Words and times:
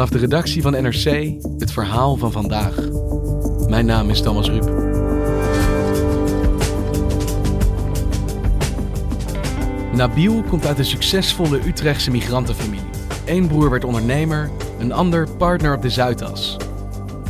Vanaf 0.00 0.14
de 0.14 0.26
redactie 0.26 0.62
van 0.62 0.72
NRC 0.72 1.32
het 1.58 1.72
verhaal 1.72 2.16
van 2.16 2.32
vandaag. 2.32 2.74
Mijn 3.68 3.86
naam 3.86 4.10
is 4.10 4.22
Thomas 4.22 4.48
Ruip. 4.48 4.64
Nabil 9.92 10.42
komt 10.42 10.66
uit 10.66 10.78
een 10.78 10.84
succesvolle 10.84 11.66
Utrechtse 11.66 12.10
migrantenfamilie. 12.10 12.84
Eén 13.24 13.46
broer 13.46 13.70
werd 13.70 13.84
ondernemer, 13.84 14.50
een 14.78 14.92
ander 14.92 15.30
partner 15.30 15.74
op 15.74 15.82
de 15.82 15.90
Zuidas. 15.90 16.56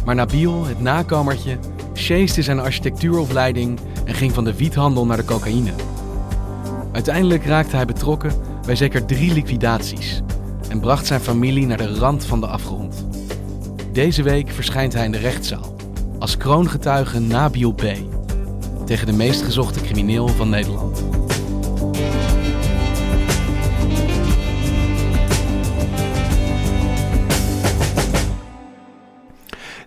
Maar 0.04 0.14
Nabil, 0.14 0.64
het 0.64 0.80
nakomertje, 0.80 1.58
sjeesde 1.92 2.42
zijn 2.42 2.60
architectuuropleiding 2.60 3.78
en 4.04 4.14
ging 4.14 4.32
van 4.32 4.44
de 4.44 4.56
wiethandel 4.56 5.06
naar 5.06 5.16
de 5.16 5.24
cocaïne. 5.24 5.72
Uiteindelijk 6.92 7.44
raakte 7.44 7.76
hij 7.76 7.86
betrokken 7.86 8.32
bij 8.66 8.76
zeker 8.76 9.04
drie 9.04 9.32
liquidaties 9.32 10.22
en 10.70 10.80
bracht 10.80 11.06
zijn 11.06 11.20
familie 11.20 11.66
naar 11.66 11.76
de 11.76 11.94
rand 11.94 12.24
van 12.24 12.40
de 12.40 12.46
afgrond. 12.46 13.06
Deze 13.92 14.22
week 14.22 14.48
verschijnt 14.50 14.92
hij 14.92 15.04
in 15.04 15.12
de 15.12 15.18
rechtszaal 15.18 15.76
als 16.18 16.36
kroongetuige 16.36 17.18
Nabil 17.18 17.72
B. 17.72 17.82
tegen 18.86 19.06
de 19.06 19.12
meest 19.12 19.42
gezochte 19.42 19.80
crimineel 19.80 20.28
van 20.28 20.48
Nederland. 20.48 21.02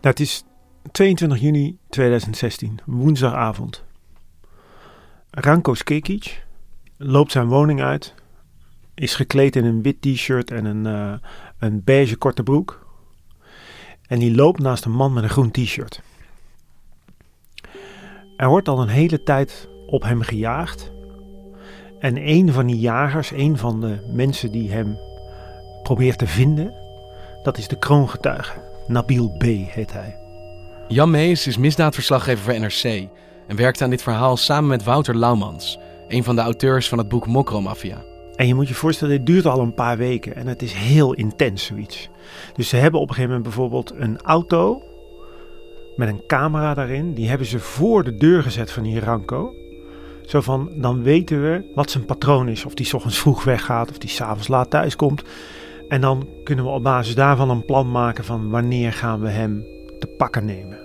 Nou, 0.02 0.16
het 0.16 0.20
is 0.20 0.44
22 0.92 1.40
juni 1.40 1.78
2016, 1.90 2.80
woensdagavond. 2.86 3.84
Ranko 5.30 5.74
Skekic 5.74 6.46
loopt 6.98 7.32
zijn 7.32 7.48
woning 7.48 7.82
uit, 7.82 8.14
is 8.96 9.16
gekleed 9.16 9.56
in 9.56 9.66
een 9.66 9.82
wit 9.82 10.02
t-shirt 10.02 10.52
en 10.52 10.66
een, 10.66 10.86
uh, 10.86 11.14
een 11.60 11.84
beige 11.84 12.16
korte 12.16 12.44
broek. 12.44 12.86
En 14.08 14.20
die 14.20 14.36
loopt 14.36 14.60
naast 14.60 14.86
een 14.86 14.92
man 14.92 15.14
met 15.14 15.24
een 15.24 15.30
groen 15.30 15.52
t-shirt. 15.52 16.02
Er 18.38 18.48
wordt 18.48 18.68
al 18.68 18.82
een 18.82 18.88
hele 18.88 19.24
tijd 19.24 19.70
op 19.86 20.04
hem 20.04 20.22
gejaagd. 20.22 20.92
En 22.00 22.30
een 22.30 22.52
van 22.52 22.68
die 22.68 22.80
jagers, 22.80 23.32
een 23.32 23.58
van 23.58 23.82
de 23.82 24.10
mensen 24.14 24.52
die 24.52 24.72
hem 24.72 24.98
probeert 25.84 26.18
te 26.18 26.28
vinden, 26.28 26.74
dat 27.44 27.58
is 27.58 27.68
de 27.68 27.80
kroongetuige. 27.80 28.72
Nabil 28.88 29.30
B. 29.30 29.44
heet 29.44 29.94
hij. 29.94 30.18
Jan 30.88 31.12
Mees 31.12 31.48
is 31.48 31.58
misdaadverslaggever 31.58 32.44
voor 32.44 32.60
NRC 32.60 33.10
en 33.48 33.56
werkt 33.56 33.82
aan 33.82 33.90
dit 33.90 34.02
verhaal 34.02 34.38
samen 34.38 34.70
met 34.70 34.84
Wouter 34.84 35.18
Laumans, 35.18 35.80
een 36.08 36.24
van 36.24 36.36
de 36.36 36.42
auteurs 36.42 36.90
van 36.90 36.98
het 36.98 37.08
boek 37.08 37.28
Mokromafia. 37.28 38.13
En 38.44 38.50
je 38.50 38.56
moet 38.56 38.68
je 38.68 38.74
voorstellen, 38.74 39.18
dit 39.18 39.26
duurt 39.26 39.46
al 39.46 39.60
een 39.60 39.74
paar 39.74 39.98
weken 39.98 40.36
en 40.36 40.48
het 40.48 40.62
is 40.62 40.74
heel 40.74 41.14
intens 41.14 41.66
zoiets. 41.66 42.10
Dus 42.56 42.70
ze 42.70 42.76
hebben 42.76 43.00
op 43.00 43.10
een 43.10 43.16
gegeven 43.16 43.36
moment 43.36 43.56
bijvoorbeeld 43.56 43.94
een 43.96 44.22
auto 44.22 44.82
met 45.96 46.10
een 46.10 46.24
camera 46.28 46.74
daarin. 46.74 47.14
Die 47.14 47.30
hebben 47.30 47.48
ze 47.48 47.60
voor 47.60 48.04
de 48.04 48.16
deur 48.16 48.44
gezet 48.44 48.72
van 48.72 48.84
die 48.84 49.00
Ranko. 49.00 49.54
Zo 50.26 50.42
van, 50.42 50.72
dan 50.76 51.04
weten 51.04 51.42
we 51.42 51.72
wat 51.76 51.92
zijn 51.92 52.06
patroon 52.06 52.48
is. 52.48 52.66
Of 52.66 52.74
die 52.74 52.94
ochtends 52.94 53.20
vroeg 53.20 53.44
weggaat 53.44 53.90
of 53.90 53.98
die 53.98 54.10
s'avonds 54.10 54.48
laat 54.48 54.70
thuis 54.70 54.96
komt. 54.96 55.24
En 55.88 56.02
dan 56.02 56.28
kunnen 56.44 56.66
we 56.66 56.72
op 56.72 56.84
basis 56.84 57.16
daarvan 57.16 57.50
een 57.50 57.66
plan 57.66 57.92
maken 57.92 58.24
van 58.24 58.50
wanneer 58.50 58.94
gaan 58.94 59.20
we 59.20 59.30
hem 59.30 59.66
te 60.00 60.08
pakken 60.08 60.46
nemen. 60.46 60.80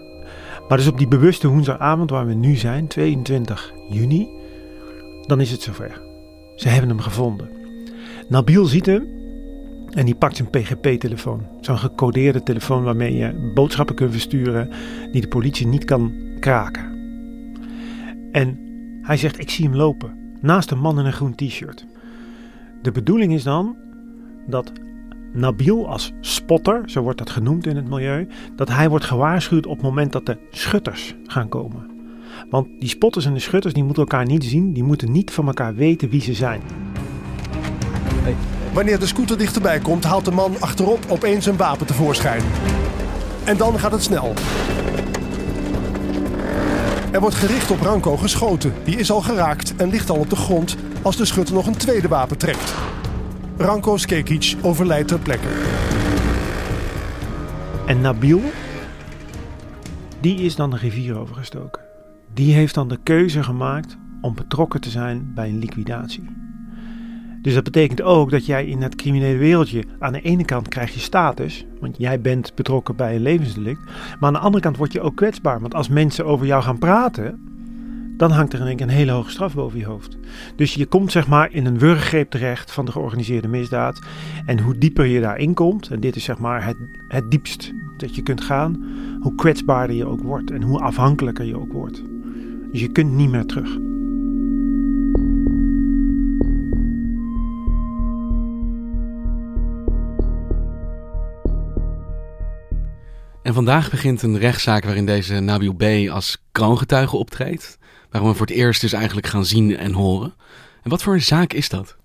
Maar 0.69 0.79
dus 0.79 0.89
op 0.89 0.99
die 0.99 1.09
bewuste 1.09 1.49
woensdagavond 1.49 2.11
waar 2.11 2.27
we 2.27 2.35
nu 2.35 2.57
zijn, 2.57 2.87
22 2.87 3.73
juni, 3.89 4.29
dan 5.27 5.41
is 5.41 5.51
het 5.51 5.63
zover. 5.63 6.08
Ze 6.59 6.69
hebben 6.69 6.89
hem 6.89 7.01
gevonden. 7.01 7.49
Nabil 8.29 8.65
ziet 8.65 8.87
hem 8.87 9.07
en 9.91 10.05
die 10.05 10.15
pakt 10.15 10.37
zijn 10.37 10.51
PGP-telefoon. 10.51 11.47
Zo'n 11.61 11.79
gecodeerde 11.79 12.43
telefoon 12.43 12.83
waarmee 12.83 13.15
je 13.15 13.51
boodschappen 13.55 13.95
kunt 13.95 14.11
versturen 14.11 14.71
die 15.13 15.21
de 15.21 15.29
politie 15.29 15.67
niet 15.67 15.85
kan 15.85 16.13
kraken. 16.41 16.97
En 18.33 18.59
hij 19.03 19.17
zegt: 19.17 19.39
Ik 19.39 19.51
zie 19.51 19.65
hem 19.65 19.77
lopen. 19.77 20.37
Naast 20.41 20.71
een 20.71 20.79
man 20.79 20.99
in 20.99 21.05
een 21.05 21.13
groen 21.13 21.35
t-shirt. 21.35 21.87
De 22.83 22.93
bedoeling 22.93 23.33
is 23.33 23.43
dan 23.43 23.77
dat 24.47 24.73
Nabil 25.33 25.89
als 25.89 26.13
spotter, 26.21 26.83
zo 26.91 27.03
wordt 27.03 27.19
dat 27.19 27.31
genoemd 27.31 27.67
in 27.67 27.77
het 27.77 27.89
milieu, 27.89 28.29
dat 28.57 28.69
hij 28.69 28.89
wordt 28.89 29.05
gewaarschuwd 29.05 29.67
op 29.67 29.77
het 29.77 29.83
moment 29.83 30.13
dat 30.13 30.27
de 30.27 30.39
schutters 30.51 31.15
gaan 31.25 31.49
komen. 31.49 31.98
Want 32.51 32.69
die 32.79 32.89
spotters 32.89 33.27
en 33.27 33.35
de 33.35 33.41
schutters 33.41 33.75
die 33.75 33.85
moeten 33.85 34.03
elkaar 34.03 34.27
niet 34.27 34.45
zien, 34.45 34.73
die 34.73 34.83
moeten 34.83 35.13
niet 35.13 35.31
van 35.31 35.47
elkaar 35.47 35.75
weten 35.75 36.09
wie 36.09 36.23
ze 36.23 36.35
zijn. 36.35 36.61
Wanneer 38.73 38.99
de 38.99 39.07
scooter 39.07 39.39
dichterbij 39.39 39.79
komt, 39.79 40.05
haalt 40.05 40.25
de 40.25 40.31
man 40.31 40.61
achterop 40.61 41.05
opeens 41.09 41.47
een 41.47 41.57
wapen 41.57 41.87
tevoorschijn. 41.87 42.43
En 43.45 43.57
dan 43.57 43.79
gaat 43.79 43.93
het 43.93 44.03
snel. 44.03 44.35
Er 47.11 47.21
wordt 47.21 47.37
gericht 47.37 47.71
op 47.71 47.81
Ranko 47.81 48.17
geschoten. 48.17 48.73
Die 48.85 48.97
is 48.97 49.11
al 49.11 49.21
geraakt 49.21 49.77
en 49.77 49.91
ligt 49.91 50.11
al 50.11 50.17
op 50.17 50.31
de 50.31 50.37
grond 50.37 50.77
als 51.03 51.17
de 51.17 51.25
schutter 51.25 51.55
nog 51.55 51.67
een 51.67 51.77
tweede 51.77 52.09
wapen 52.09 52.39
trekt. 52.39 52.75
Ranko 53.57 53.97
Skekic 53.97 54.57
overlijdt 54.63 55.09
ter 55.09 55.19
plekke. 55.19 55.49
En 57.87 58.01
Nabil, 58.01 58.43
die 60.21 60.37
is 60.41 60.57
dan 60.57 60.71
de 60.71 60.77
rivier 60.77 61.19
overgestoken. 61.19 61.88
Die 62.35 62.55
heeft 62.55 62.75
dan 62.75 62.89
de 62.89 62.99
keuze 63.03 63.43
gemaakt 63.43 63.99
om 64.21 64.35
betrokken 64.35 64.81
te 64.81 64.91
zijn 64.91 65.31
bij 65.35 65.49
een 65.49 65.59
liquidatie. 65.59 66.25
Dus 67.43 67.55
dat 67.55 67.65
betekent 67.65 68.03
ook 68.03 68.31
dat 68.31 68.47
jij 68.47 68.67
in 68.67 68.83
het 68.83 68.95
criminele 68.95 69.39
wereldje 69.39 69.85
aan 69.99 70.13
de 70.13 70.21
ene 70.21 70.45
kant 70.45 70.69
krijg 70.69 70.95
je 70.95 71.01
status, 71.01 71.67
want 71.81 71.97
jij 71.99 72.21
bent 72.21 72.55
betrokken 72.55 72.97
bij 72.97 73.15
een 73.15 73.23
levensdelict, 73.23 73.81
maar 73.85 74.29
aan 74.29 74.33
de 74.33 74.39
andere 74.39 74.63
kant 74.63 74.77
word 74.77 74.93
je 74.93 75.01
ook 75.01 75.17
kwetsbaar, 75.17 75.61
want 75.61 75.75
als 75.75 75.89
mensen 75.89 76.27
over 76.27 76.47
jou 76.47 76.63
gaan 76.63 76.79
praten, 76.79 77.49
dan 78.17 78.31
hangt 78.31 78.53
er 78.53 78.71
in 78.71 78.81
een 78.81 78.89
hele 78.89 79.13
hoge 79.13 79.31
straf 79.31 79.55
boven 79.55 79.79
je 79.79 79.85
hoofd. 79.85 80.19
Dus 80.57 80.75
je 80.75 80.87
komt 80.87 81.13
zeg 81.13 81.29
maar 81.29 81.53
in 81.53 81.67
een 81.67 81.79
wurggreep 81.79 82.31
terecht 82.31 82.73
van 82.73 82.85
de 82.85 82.93
georganiseerde 82.93 83.49
misdaad. 83.49 84.01
En 84.47 84.61
hoe 84.61 84.79
dieper 84.79 85.05
je 85.05 85.21
daarin 85.21 85.55
komt, 85.55 85.89
en 85.89 86.01
dit 86.01 86.17
is 86.17 86.25
zeg 86.25 86.39
maar 86.39 86.65
het, 86.65 86.77
het 87.09 87.31
diepst 87.31 87.73
dat 87.97 88.15
je 88.15 88.23
kunt 88.23 88.41
gaan, 88.41 88.87
hoe 89.21 89.35
kwetsbaarder 89.35 89.97
je 89.97 90.07
ook 90.07 90.23
wordt 90.23 90.51
en 90.51 90.63
hoe 90.63 90.81
afhankelijker 90.81 91.45
je 91.45 91.59
ook 91.59 91.73
wordt. 91.73 92.03
Dus 92.79 92.87
je 92.87 92.93
kunt 92.93 93.13
niet 93.13 93.31
meer 93.31 93.47
terug. 93.47 93.77
En 103.43 103.55
vandaag 103.55 103.91
begint 103.91 104.23
een 104.23 104.39
rechtszaak 104.39 104.85
waarin 104.85 105.07
deze 105.07 105.41
Nabil 105.41 105.73
B. 105.73 105.83
als 106.11 106.43
kroongetuige 106.53 107.17
optreedt. 107.17 107.79
Waarom 108.11 108.31
we 108.31 108.37
voor 108.37 108.47
het 108.47 108.57
eerst 108.57 108.81
dus 108.81 108.93
eigenlijk 108.93 109.27
gaan 109.27 109.45
zien 109.45 109.77
en 109.77 109.93
horen. 109.93 110.35
En 110.83 110.91
wat 110.91 111.03
voor 111.03 111.15
een 111.15 111.23
zaak 111.23 111.53
is 111.53 111.69
dat? 111.69 111.97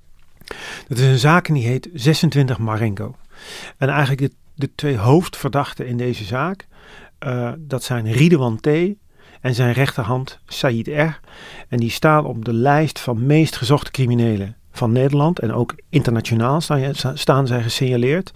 Dat 0.88 0.98
is 0.98 1.06
een 1.06 1.18
zaak 1.18 1.48
en 1.48 1.54
die 1.54 1.68
heet 1.68 1.90
26 1.94 2.58
Marengo. 2.58 3.16
En 3.78 3.90
eigenlijk 3.90 4.22
de, 4.22 4.32
de 4.56 4.70
twee 4.76 4.98
hoofdverdachten 4.98 5.88
in 5.88 5.98
deze 5.98 6.24
zaak, 6.24 6.68
uh, 7.20 7.52
dat 7.58 7.84
zijn 7.84 8.12
Ridwan 8.12 8.60
T. 8.60 8.68
en 9.44 9.56
zijn 9.56 9.74
rechterhand 9.74 10.40
Said 10.46 10.88
R. 10.88 11.20
En 11.68 11.78
die 11.78 11.90
staan 11.90 12.26
op 12.26 12.46
de 12.46 12.54
lijst 12.54 13.00
van 13.00 13.26
meest 13.26 13.56
gezochte 13.56 13.92
criminelen 13.92 14.56
van 14.72 14.92
Nederland. 14.92 15.40
En 15.40 15.54
ook 15.54 15.76
internationaal 15.90 16.62
staan, 16.62 16.96
staan 17.14 17.48
zij 17.48 17.64
gesignaleerd. 17.64 18.32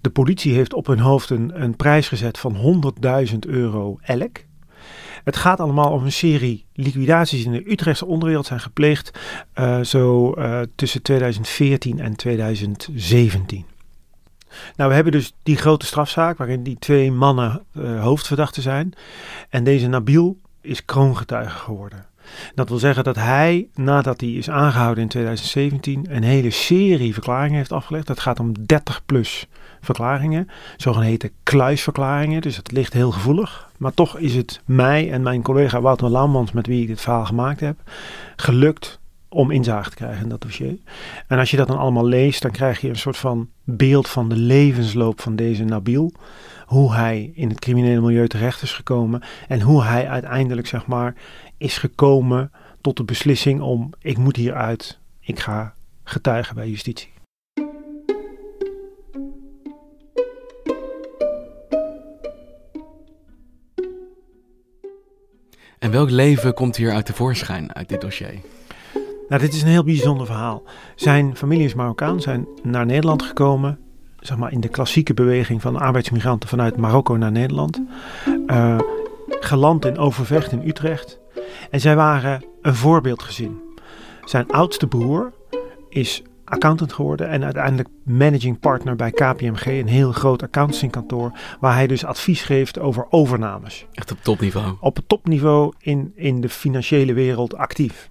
De 0.00 0.10
politie 0.10 0.54
heeft 0.54 0.74
op 0.74 0.86
hun 0.86 0.98
hoofd 0.98 1.30
een, 1.30 1.62
een 1.62 1.76
prijs 1.76 2.08
gezet 2.08 2.38
van 2.38 2.82
100.000 3.30 3.38
euro 3.38 3.98
elk. 4.02 4.36
Het 5.24 5.36
gaat 5.36 5.60
allemaal 5.60 5.90
om 5.90 6.04
een 6.04 6.12
serie 6.12 6.64
liquidaties 6.72 7.44
in 7.44 7.52
de 7.52 7.70
Utrechtse 7.70 8.06
onderwereld 8.06 8.46
zijn 8.46 8.60
gepleegd. 8.60 9.18
Uh, 9.58 9.80
zo 9.80 10.34
uh, 10.38 10.60
tussen 10.74 11.02
2014 11.02 12.00
en 12.00 12.16
2017. 12.16 13.73
Nou, 14.76 14.88
we 14.88 14.94
hebben 14.94 15.12
dus 15.12 15.32
die 15.42 15.56
grote 15.56 15.86
strafzaak 15.86 16.38
waarin 16.38 16.62
die 16.62 16.78
twee 16.78 17.12
mannen 17.12 17.62
uh, 17.72 18.02
hoofdverdachten 18.02 18.62
zijn. 18.62 18.92
En 19.48 19.64
deze 19.64 19.86
Nabil 19.86 20.38
is 20.60 20.84
kroongetuige 20.84 21.58
geworden. 21.58 22.06
Dat 22.54 22.68
wil 22.68 22.78
zeggen 22.78 23.04
dat 23.04 23.16
hij, 23.16 23.68
nadat 23.74 24.20
hij 24.20 24.30
is 24.30 24.50
aangehouden 24.50 25.02
in 25.02 25.08
2017, 25.08 26.06
een 26.08 26.22
hele 26.22 26.50
serie 26.50 27.12
verklaringen 27.12 27.56
heeft 27.56 27.72
afgelegd. 27.72 28.06
Dat 28.06 28.20
gaat 28.20 28.40
om 28.40 28.52
30 28.66 29.02
plus 29.06 29.46
verklaringen, 29.80 30.48
zogeheten 30.76 31.30
kluisverklaringen. 31.42 32.42
Dus 32.42 32.56
het 32.56 32.72
ligt 32.72 32.92
heel 32.92 33.10
gevoelig. 33.10 33.68
Maar 33.76 33.94
toch 33.94 34.18
is 34.18 34.34
het 34.34 34.60
mij 34.64 35.12
en 35.12 35.22
mijn 35.22 35.42
collega 35.42 35.80
Wouter 35.80 36.10
Laumans, 36.10 36.52
met 36.52 36.66
wie 36.66 36.82
ik 36.82 36.86
dit 36.86 37.00
verhaal 37.00 37.24
gemaakt 37.24 37.60
heb, 37.60 37.76
gelukt 38.36 39.00
om 39.34 39.50
inzage 39.50 39.90
te 39.90 39.96
krijgen 39.96 40.22
in 40.22 40.28
dat 40.28 40.40
dossier. 40.40 40.78
En 41.28 41.38
als 41.38 41.50
je 41.50 41.56
dat 41.56 41.66
dan 41.66 41.78
allemaal 41.78 42.06
leest, 42.06 42.42
dan 42.42 42.50
krijg 42.50 42.80
je 42.80 42.88
een 42.88 42.96
soort 42.96 43.16
van 43.16 43.48
beeld 43.64 44.08
van 44.08 44.28
de 44.28 44.36
levensloop 44.36 45.20
van 45.20 45.36
deze 45.36 45.64
Nabil. 45.64 46.12
Hoe 46.66 46.94
hij 46.94 47.30
in 47.34 47.48
het 47.48 47.60
criminele 47.60 48.00
milieu 48.00 48.28
terecht 48.28 48.62
is 48.62 48.72
gekomen 48.72 49.22
en 49.48 49.60
hoe 49.60 49.82
hij 49.82 50.08
uiteindelijk, 50.08 50.66
zeg 50.66 50.86
maar, 50.86 51.14
is 51.56 51.78
gekomen 51.78 52.50
tot 52.80 52.96
de 52.96 53.04
beslissing 53.04 53.60
om: 53.60 53.90
ik 54.00 54.18
moet 54.18 54.36
hieruit, 54.36 54.98
ik 55.20 55.38
ga 55.38 55.74
getuigen 56.04 56.54
bij 56.54 56.68
justitie. 56.68 57.12
En 65.78 65.90
welk 65.90 66.10
leven 66.10 66.54
komt 66.54 66.76
hier 66.76 66.92
uit 66.92 67.06
tevoorschijn 67.06 67.74
uit 67.74 67.88
dit 67.88 68.00
dossier? 68.00 68.40
Nou, 69.28 69.40
dit 69.40 69.54
is 69.54 69.62
een 69.62 69.68
heel 69.68 69.84
bijzonder 69.84 70.26
verhaal. 70.26 70.62
Zijn 70.94 71.36
familie 71.36 71.64
is 71.64 71.74
Marokkaan, 71.74 72.20
zijn 72.20 72.46
naar 72.62 72.86
Nederland 72.86 73.22
gekomen. 73.22 73.78
Zeg 74.18 74.36
maar 74.36 74.52
in 74.52 74.60
de 74.60 74.68
klassieke 74.68 75.14
beweging 75.14 75.62
van 75.62 75.76
arbeidsmigranten 75.76 76.48
vanuit 76.48 76.76
Marokko 76.76 77.16
naar 77.16 77.32
Nederland. 77.32 77.80
Uh, 78.46 78.78
geland 79.28 79.84
in 79.84 79.98
Overvecht 79.98 80.52
in 80.52 80.68
Utrecht. 80.68 81.18
En 81.70 81.80
zij 81.80 81.96
waren 81.96 82.44
een 82.62 82.74
voorbeeldgezin. 82.74 83.60
Zijn 84.24 84.50
oudste 84.50 84.86
broer 84.86 85.32
is 85.88 86.22
accountant 86.44 86.92
geworden 86.92 87.28
en 87.28 87.44
uiteindelijk 87.44 87.88
managing 88.02 88.60
partner 88.60 88.96
bij 88.96 89.10
KPMG, 89.10 89.66
een 89.66 89.88
heel 89.88 90.12
groot 90.12 90.42
accountancykantoor, 90.42 91.32
waar 91.60 91.74
hij 91.74 91.86
dus 91.86 92.04
advies 92.04 92.42
geeft 92.42 92.78
over 92.78 93.06
overnames. 93.10 93.86
Echt 93.92 94.12
op 94.12 94.18
topniveau. 94.22 94.76
Op 94.80 94.96
het 94.96 95.08
topniveau 95.08 95.72
in, 95.78 96.12
in 96.14 96.40
de 96.40 96.48
financiële 96.48 97.12
wereld 97.12 97.56
actief. 97.56 98.08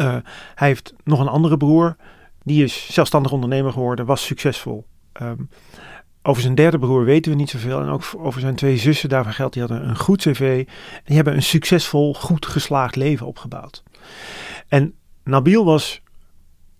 Uh, 0.00 0.16
hij 0.54 0.68
heeft 0.68 0.94
nog 1.04 1.20
een 1.20 1.28
andere 1.28 1.56
broer, 1.56 1.96
die 2.42 2.64
is 2.64 2.92
zelfstandig 2.92 3.32
ondernemer 3.32 3.72
geworden, 3.72 4.06
was 4.06 4.24
succesvol. 4.24 4.86
Um, 5.22 5.48
over 6.22 6.42
zijn 6.42 6.54
derde 6.54 6.78
broer 6.78 7.04
weten 7.04 7.32
we 7.32 7.38
niet 7.38 7.50
zoveel. 7.50 7.80
En 7.80 7.88
ook 7.88 8.02
over 8.16 8.40
zijn 8.40 8.54
twee 8.54 8.76
zussen, 8.76 9.08
daarvan 9.08 9.32
geldt, 9.32 9.52
die 9.52 9.62
hadden 9.62 9.88
een 9.88 9.96
goed 9.96 10.20
cv. 10.20 10.66
Die 11.04 11.16
hebben 11.16 11.34
een 11.34 11.42
succesvol, 11.42 12.14
goed 12.14 12.46
geslaagd 12.46 12.96
leven 12.96 13.26
opgebouwd. 13.26 13.82
En 14.68 14.94
Nabil 15.24 15.64
was 15.64 16.02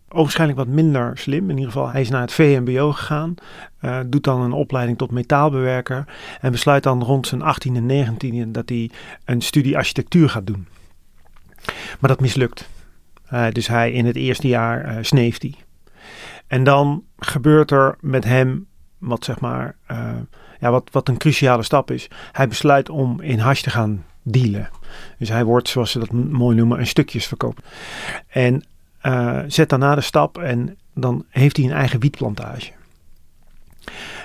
waarschijnlijk 0.09 0.59
wat 0.59 0.69
minder 0.69 1.19
slim. 1.19 1.51
In 1.51 1.57
ieder 1.57 1.73
geval, 1.73 1.91
hij 1.91 2.01
is 2.01 2.09
naar 2.09 2.21
het 2.21 2.33
VMBO 2.33 2.93
gegaan. 2.93 3.35
Uh, 3.81 4.01
doet 4.07 4.25
dan 4.25 4.41
een 4.41 4.53
opleiding 4.53 4.99
tot 4.99 5.11
metaalbewerker. 5.11 6.05
En 6.41 6.53
besluit 6.53 6.83
dan 6.83 7.03
rond 7.03 7.27
zijn 7.27 7.41
18e 7.41 7.77
en 7.77 8.17
19e 8.47 8.51
dat 8.51 8.69
hij 8.69 8.91
een 9.25 9.41
studie 9.41 9.77
architectuur 9.77 10.29
gaat 10.29 10.47
doen. 10.47 10.67
Maar 12.01 12.11
dat 12.11 12.21
mislukt. 12.21 12.69
Uh, 13.33 13.51
dus 13.51 13.67
hij 13.67 13.93
in 13.93 14.07
het 14.07 14.17
eerste 14.17 14.49
jaar 14.49 14.85
uh, 14.89 14.99
sneeft 15.01 15.43
hij. 15.43 15.55
En 16.47 16.65
dan 16.65 17.05
gebeurt 17.19 17.71
er 17.71 17.97
met 18.01 18.25
hem 18.25 18.67
wat 18.99 19.25
zeg 19.25 19.41
maar, 19.41 19.77
uh, 19.91 20.11
ja, 20.61 20.71
wat, 20.71 20.89
wat 20.93 21.09
een 21.09 21.17
cruciale 21.17 21.63
stap 21.63 21.91
is. 21.91 22.09
Hij 22.33 22.49
besluit 22.49 22.89
om 22.89 23.21
in 23.21 23.39
hash 23.39 23.61
te 23.61 23.71
gaan 23.71 24.05
dealen. 24.23 24.71
Dus 25.19 25.29
hij 25.29 25.45
wordt, 25.45 25.69
zoals 25.69 25.91
ze 25.91 25.99
dat 25.99 26.13
mooi 26.13 26.57
noemen, 26.57 26.79
een 26.79 26.87
stukjes 26.87 27.27
verkopen. 27.27 27.65
En 28.29 28.65
zet 29.47 29.69
daarna 29.69 29.95
de 29.95 30.01
stap 30.01 30.39
en 30.39 30.77
dan 30.95 31.25
heeft 31.29 31.57
hij 31.57 31.67
een 31.67 31.73
eigen 31.73 32.01
wietplantage. 32.01 32.73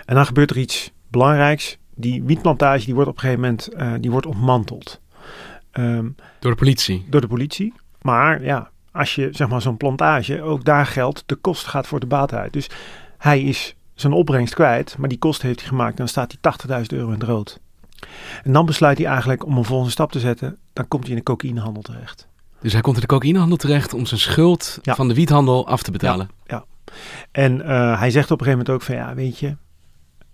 En 0.05 0.15
dan 0.15 0.25
gebeurt 0.25 0.49
er 0.49 0.57
iets 0.57 0.91
belangrijks. 1.07 1.77
Die 1.95 2.23
wietplantage 2.23 2.85
die 2.85 2.93
wordt 2.93 3.09
op 3.09 3.15
een 3.15 3.21
gegeven 3.21 3.41
moment 3.41 4.01
die 4.01 4.11
wordt 4.11 4.25
ontmanteld. 4.25 5.01
Um, 5.73 6.15
door 6.39 6.51
de 6.51 6.57
politie? 6.57 7.05
Door 7.09 7.21
de 7.21 7.27
politie. 7.27 7.73
Maar 8.01 8.43
ja, 8.43 8.71
als 8.93 9.15
je 9.15 9.29
zeg 9.31 9.47
maar 9.47 9.61
zo'n 9.61 9.77
plantage, 9.77 10.41
ook 10.41 10.65
daar 10.65 10.85
geldt, 10.85 11.23
de 11.25 11.35
kost 11.35 11.65
gaat 11.65 11.87
voor 11.87 11.99
de 11.99 12.05
baat 12.05 12.33
uit. 12.33 12.53
Dus 12.53 12.69
hij 13.17 13.41
is 13.41 13.75
zijn 13.93 14.13
opbrengst 14.13 14.53
kwijt, 14.53 14.95
maar 14.97 15.09
die 15.09 15.17
kosten 15.17 15.47
heeft 15.47 15.59
hij 15.59 15.69
gemaakt. 15.69 15.97
Dan 15.97 16.07
staat 16.07 16.35
hij 16.41 16.81
80.000 16.81 16.85
euro 16.87 17.07
in 17.07 17.19
het 17.19 17.23
rood. 17.23 17.59
En 18.43 18.53
dan 18.53 18.65
besluit 18.65 18.97
hij 18.97 19.07
eigenlijk 19.07 19.45
om 19.45 19.57
een 19.57 19.65
volgende 19.65 19.91
stap 19.91 20.11
te 20.11 20.19
zetten. 20.19 20.57
Dan 20.73 20.87
komt 20.87 21.03
hij 21.03 21.11
in 21.11 21.17
de 21.17 21.23
cocaïnehandel 21.23 21.81
terecht. 21.81 22.27
Dus 22.61 22.73
hij 22.73 22.81
komt 22.81 22.95
in 22.95 23.01
de 23.01 23.07
cocaïnehandel 23.07 23.57
terecht 23.57 23.93
om 23.93 24.05
zijn 24.05 24.19
schuld 24.19 24.79
ja. 24.81 24.95
van 24.95 25.07
de 25.07 25.13
wiethandel 25.13 25.67
af 25.67 25.83
te 25.83 25.91
betalen. 25.91 26.29
Ja, 26.45 26.55
ja. 26.55 26.93
en 27.31 27.59
uh, 27.59 27.99
hij 27.99 28.11
zegt 28.11 28.31
op 28.31 28.39
een 28.39 28.45
gegeven 28.45 28.65
moment 28.65 28.69
ook 28.69 28.81
van 28.81 28.95
ja, 28.95 29.15
weet 29.15 29.39
je, 29.39 29.55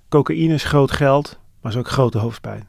cocaïne 0.09 0.53
is 0.53 0.63
groot 0.63 0.91
geld, 0.91 1.39
maar 1.61 1.71
is 1.71 1.77
ook 1.77 1.87
grote 1.87 2.17
hoofdpijn. 2.17 2.67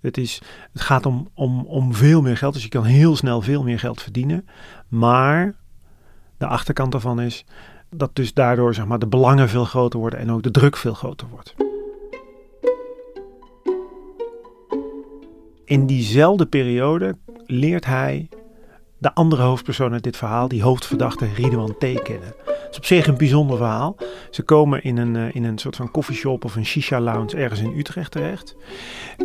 Het, 0.00 0.18
is, 0.18 0.42
het 0.72 0.82
gaat 0.82 1.06
om, 1.06 1.28
om, 1.34 1.64
om 1.66 1.94
veel 1.94 2.22
meer 2.22 2.36
geld, 2.36 2.54
dus 2.54 2.62
je 2.62 2.68
kan 2.68 2.84
heel 2.84 3.16
snel 3.16 3.40
veel 3.40 3.62
meer 3.62 3.78
geld 3.78 4.02
verdienen. 4.02 4.46
Maar 4.88 5.54
de 6.38 6.46
achterkant 6.46 6.92
daarvan 6.92 7.20
is, 7.20 7.44
dat 7.90 8.16
dus 8.16 8.34
daardoor 8.34 8.74
zeg 8.74 8.86
maar, 8.86 8.98
de 8.98 9.06
belangen 9.06 9.48
veel 9.48 9.64
groter 9.64 10.00
worden 10.00 10.18
en 10.18 10.30
ook 10.30 10.42
de 10.42 10.50
druk 10.50 10.76
veel 10.76 10.94
groter 10.94 11.28
wordt. 11.28 11.54
In 15.64 15.86
diezelfde 15.86 16.46
periode 16.46 17.16
leert 17.46 17.84
hij 17.84 18.28
de 19.00 19.14
andere 19.14 19.42
hoofdpersoon 19.42 19.92
uit 19.92 20.02
dit 20.02 20.16
verhaal, 20.16 20.48
die 20.48 20.62
hoofdverdachte 20.62 21.26
Ridwan 21.34 21.74
T. 21.78 22.02
kennen. 22.02 22.34
Het 22.44 22.68
is 22.70 22.76
op 22.76 22.84
zich 22.84 23.06
een 23.06 23.16
bijzonder 23.16 23.56
verhaal. 23.56 23.96
Ze 24.30 24.42
komen 24.42 24.82
in 24.82 24.96
een, 24.96 25.14
uh, 25.14 25.34
in 25.34 25.44
een 25.44 25.58
soort 25.58 25.76
van 25.76 25.90
coffeeshop 25.90 26.44
of 26.44 26.56
een 26.56 26.66
shisha 26.66 27.00
lounge 27.00 27.36
ergens 27.36 27.60
in 27.60 27.78
Utrecht 27.78 28.10
terecht. 28.10 28.56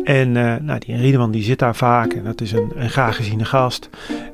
En 0.04 0.34
uh, 0.34 0.54
nou, 0.56 0.78
die 0.78 0.96
Ridwan 0.96 1.30
die 1.30 1.42
zit 1.42 1.58
daar 1.58 1.76
vaak 1.76 2.12
en 2.12 2.24
dat 2.24 2.40
is 2.40 2.52
een, 2.52 2.72
een 2.74 2.90
graag 2.90 3.16
geziene 3.16 3.44
gast. 3.44 3.88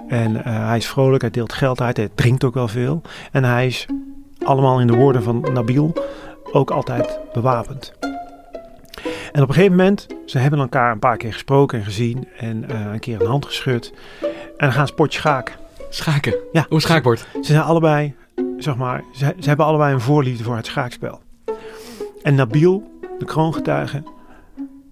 En 0.09 0.35
uh, 0.35 0.43
hij 0.45 0.77
is 0.77 0.87
vrolijk, 0.87 1.23
hij 1.23 1.31
deelt 1.31 1.53
geld 1.53 1.81
uit, 1.81 1.97
hij 1.97 2.09
drinkt 2.15 2.45
ook 2.45 2.55
wel 2.55 2.69
veel. 2.69 3.03
En 3.33 3.45
hij 3.45 3.67
is 3.67 3.87
allemaal 4.45 4.81
in 4.81 4.87
de 4.87 4.97
woorden 4.97 5.23
van 5.23 5.49
Nabil, 5.53 5.93
ook 6.53 6.71
altijd 6.71 7.19
bewapend. 7.33 8.12
En 9.33 9.43
op 9.43 9.49
een 9.49 9.55
gegeven 9.55 9.77
moment, 9.77 10.07
ze 10.27 10.39
hebben 10.39 10.59
elkaar 10.59 10.93
een 10.93 10.99
paar 10.99 11.17
keer 11.17 11.33
gesproken 11.33 11.79
en 11.79 11.85
gezien 11.85 12.29
en 12.37 12.65
uh, 12.71 12.93
een 12.93 13.01
keer 13.01 13.21
een 13.21 13.27
hand 13.27 13.47
geschud. 13.47 13.93
En 14.21 14.29
dan 14.57 14.73
gaan 14.73 14.87
ze 14.87 14.95
potje 14.95 15.19
schaken. 15.19 15.55
Schaken? 15.91 16.35
Ja. 16.53 16.67
Hoe 16.69 16.81
schaakbord? 16.81 17.27
Ze 17.33 17.41
zijn 17.43 17.63
allebei, 17.63 18.15
zeg 18.59 18.77
maar, 18.77 19.05
ze, 19.15 19.35
ze 19.39 19.49
hebben 19.49 19.67
allebei 19.67 19.95
een 19.95 20.01
voorliefde 20.01 20.45
voor 20.45 20.57
het 20.57 20.67
schaakspel. 20.67 21.21
En 22.23 22.35
Nabil, 22.35 22.91
de 23.19 23.25
kroongetuige, 23.25 24.03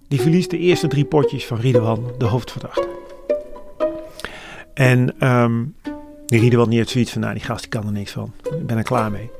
die 0.07 0.21
verliest 0.21 0.49
de 0.49 0.57
eerste 0.57 0.87
drie 0.87 1.05
potjes 1.05 1.45
van 1.45 1.57
Ridwan, 1.57 2.11
de 2.17 2.25
hoofdverdachte. 2.25 2.87
En 4.73 5.27
um, 5.27 5.75
die 6.25 6.39
Ridwan 6.39 6.69
niet 6.69 6.77
heeft 6.77 6.89
zoiets 6.89 7.11
van, 7.11 7.21
nou 7.21 7.33
die 7.33 7.43
gast 7.43 7.61
die 7.61 7.69
kan 7.69 7.85
er 7.85 7.91
niks 7.91 8.11
van. 8.11 8.33
Ik 8.43 8.65
ben 8.65 8.77
er 8.77 8.83
klaar 8.83 9.11
mee. 9.11 9.31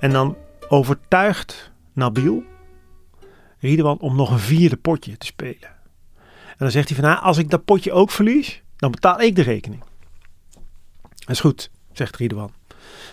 En 0.00 0.10
dan 0.10 0.36
overtuigt 0.68 1.70
Nabil 1.92 2.42
Ridwan 3.60 3.98
om 3.98 4.16
nog 4.16 4.30
een 4.30 4.38
vierde 4.38 4.76
potje 4.76 5.16
te 5.16 5.26
spelen. 5.26 5.68
En 6.48 6.56
dan 6.66 6.70
zegt 6.70 6.88
hij 6.88 6.98
van, 6.98 7.08
nou 7.08 7.20
als 7.22 7.38
ik 7.38 7.50
dat 7.50 7.64
potje 7.64 7.92
ook 7.92 8.10
verlies, 8.10 8.62
dan 8.76 8.90
betaal 8.90 9.20
ik 9.20 9.34
de 9.36 9.42
rekening. 9.42 9.82
Dat 11.14 11.30
is 11.30 11.40
goed, 11.40 11.70
zegt 11.92 12.16
Ridwan. 12.16 12.52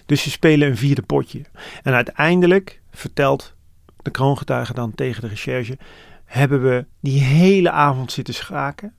Dus 0.06 0.22
ze 0.22 0.30
spelen 0.32 0.68
een 0.70 0.78
vierde 0.78 1.02
potje. 1.02 1.42
En 1.84 1.94
uiteindelijk 1.94 2.82
vertelt 2.92 3.56
de 4.02 4.12
kroongetuige 4.12 4.74
dan 4.74 4.96
tegen 4.96 5.22
de 5.22 5.28
recherche, 5.28 5.78
hebben 6.26 6.64
we 6.64 6.86
die 7.00 7.20
hele 7.22 7.72
avond 7.72 8.12
zitten 8.12 8.34
schaken 8.34 8.94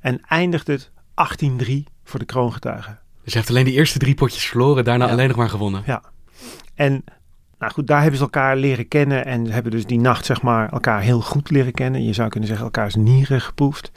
en 0.00 0.20
eindigt 0.28 0.66
het 0.66 0.90
18-3 1.64 1.72
voor 2.04 2.18
de 2.18 2.24
kroongetuigen. 2.24 2.98
Dus 3.22 3.32
je 3.32 3.38
heeft 3.38 3.50
alleen 3.50 3.64
de 3.64 3.72
eerste 3.72 3.98
drie 3.98 4.14
potjes 4.14 4.46
verloren, 4.46 4.84
daarna 4.84 5.06
Ja. 5.06 5.12
alleen 5.12 5.28
nog 5.28 5.36
maar 5.36 5.48
gewonnen. 5.48 5.82
Ja. 5.86 6.02
En 6.74 7.04
nou 7.58 7.72
goed, 7.72 7.86
daar 7.86 8.00
hebben 8.00 8.18
ze 8.18 8.24
elkaar 8.24 8.56
leren 8.56 8.88
kennen 8.88 9.26
en 9.26 9.50
hebben 9.50 9.72
dus 9.72 9.86
die 9.86 10.00
nacht 10.00 10.24
zeg 10.24 10.42
maar 10.42 10.72
elkaar 10.72 11.00
heel 11.00 11.20
goed 11.20 11.50
leren 11.50 11.72
kennen. 11.72 12.04
Je 12.04 12.12
zou 12.12 12.28
kunnen 12.28 12.48
zeggen 12.48 12.66
elkaars 12.66 12.94
nieren 12.94 13.40
geproefd. 13.40 13.92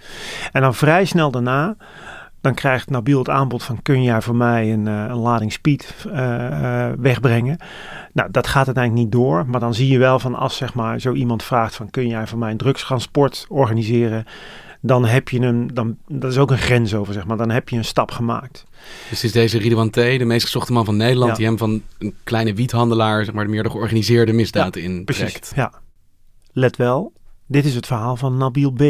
En 0.51 0.61
dan 0.61 0.75
vrij 0.75 1.05
snel 1.05 1.31
daarna, 1.31 1.75
dan 2.41 2.53
krijgt 2.53 2.89
Nabil 2.89 3.19
het 3.19 3.29
aanbod 3.29 3.63
van 3.63 3.81
kun 3.81 4.03
jij 4.03 4.21
voor 4.21 4.35
mij 4.35 4.73
een, 4.73 4.87
eh, 4.87 5.05
een 5.07 5.17
lading 5.17 5.51
speed 5.51 6.05
eh, 6.11 6.85
eh, 6.85 6.93
wegbrengen. 6.99 7.57
Nou, 8.13 8.31
dat 8.31 8.47
gaat 8.47 8.65
uiteindelijk 8.65 9.03
niet 9.03 9.13
door. 9.13 9.45
Maar 9.47 9.59
dan 9.59 9.73
zie 9.73 9.87
je 9.87 9.97
wel 9.97 10.19
van 10.19 10.35
als 10.35 10.57
zeg 10.57 10.73
maar 10.73 10.99
zo 10.99 11.13
iemand 11.13 11.43
vraagt 11.43 11.75
van 11.75 11.89
kun 11.89 12.07
jij 12.07 12.27
voor 12.27 12.37
mij 12.37 12.51
een 12.51 12.57
drugstransport 12.57 13.45
organiseren. 13.49 14.25
Dan 14.81 15.05
heb 15.05 15.29
je 15.29 15.39
een, 15.39 15.67
dan, 15.73 15.97
dat 16.07 16.31
is 16.31 16.37
ook 16.37 16.51
een 16.51 16.57
grens 16.57 16.93
over 16.93 17.13
zeg 17.13 17.25
maar. 17.25 17.37
Dan 17.37 17.49
heb 17.49 17.69
je 17.69 17.77
een 17.77 17.85
stap 17.85 18.11
gemaakt. 18.11 18.65
Dus 19.09 19.23
is 19.23 19.31
deze 19.31 19.57
Ridwan 19.57 19.89
T., 19.89 19.93
de 19.93 20.25
meest 20.25 20.43
gezochte 20.45 20.73
man 20.73 20.85
van 20.85 20.97
Nederland, 20.97 21.31
Ja. 21.31 21.37
die 21.37 21.45
hem 21.45 21.57
van 21.57 21.81
een 21.99 22.15
kleine 22.23 22.53
wiethandelaar, 22.53 23.25
zeg 23.25 23.33
maar, 23.33 23.49
meer 23.49 23.63
de 23.63 23.69
georganiseerde 23.69 24.33
misdaad 24.33 24.75
in 24.75 25.03
Precies. 25.05 25.31
trekt. 25.31 25.51
Ja. 25.55 25.71
Let 26.51 26.75
wel, 26.75 27.13
dit 27.47 27.65
is 27.65 27.75
het 27.75 27.85
verhaal 27.87 28.15
van 28.15 28.37
Nabil 28.37 28.71
B. 28.71 28.81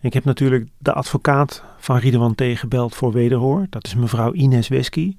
Ik 0.00 0.12
heb 0.12 0.24
natuurlijk 0.24 0.68
de 0.78 0.92
advocaat 0.92 1.62
van 1.78 1.96
Riedewan 1.98 2.34
T. 2.34 2.42
gebeld 2.54 2.94
voor 2.94 3.12
wederhoor. 3.12 3.66
Dat 3.70 3.86
is 3.86 3.94
mevrouw 3.94 4.32
Ines 4.32 4.68
Wesky. 4.68 5.16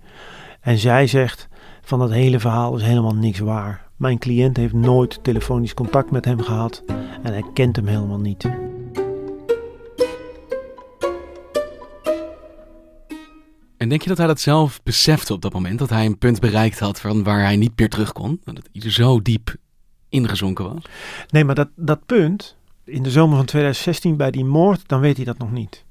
En 0.61 0.77
zij 0.77 1.07
zegt 1.07 1.47
van 1.81 1.99
dat 1.99 2.11
hele 2.11 2.39
verhaal 2.39 2.75
is 2.75 2.81
helemaal 2.83 3.15
niks 3.15 3.39
waar. 3.39 3.87
Mijn 3.95 4.17
cliënt 4.17 4.57
heeft 4.57 4.73
nooit 4.73 5.19
telefonisch 5.23 5.73
contact 5.73 6.11
met 6.11 6.25
hem 6.25 6.41
gehad 6.41 6.83
en 7.23 7.31
hij 7.31 7.43
kent 7.53 7.75
hem 7.75 7.87
helemaal 7.87 8.19
niet. 8.19 8.49
En 13.85 13.91
denk 13.91 14.03
je 14.03 14.09
dat 14.09 14.17
hij 14.17 14.27
dat 14.27 14.39
zelf 14.39 14.83
besefte 14.83 15.33
op 15.33 15.41
dat 15.41 15.53
moment? 15.53 15.79
Dat 15.79 15.89
hij 15.89 16.05
een 16.05 16.17
punt 16.17 16.39
bereikt 16.39 16.79
had 16.79 16.99
van 16.99 17.23
waar 17.23 17.39
hij 17.39 17.55
niet 17.55 17.79
meer 17.79 17.89
terug 17.89 18.11
kon? 18.11 18.41
Dat 18.43 18.69
hij 18.71 18.81
er 18.81 18.91
zo 18.91 19.21
diep 19.21 19.55
ingezonken 20.09 20.73
was? 20.73 20.83
Nee, 21.29 21.43
maar 21.43 21.55
dat, 21.55 21.69
dat 21.75 22.05
punt, 22.05 22.57
in 22.83 23.03
de 23.03 23.11
zomer 23.11 23.35
van 23.35 23.45
2016 23.45 24.17
bij 24.17 24.31
die 24.31 24.45
moord, 24.45 24.87
dan 24.87 24.99
weet 24.99 25.15
hij 25.15 25.25
dat 25.25 25.37
nog 25.37 25.51
niet. 25.51 25.83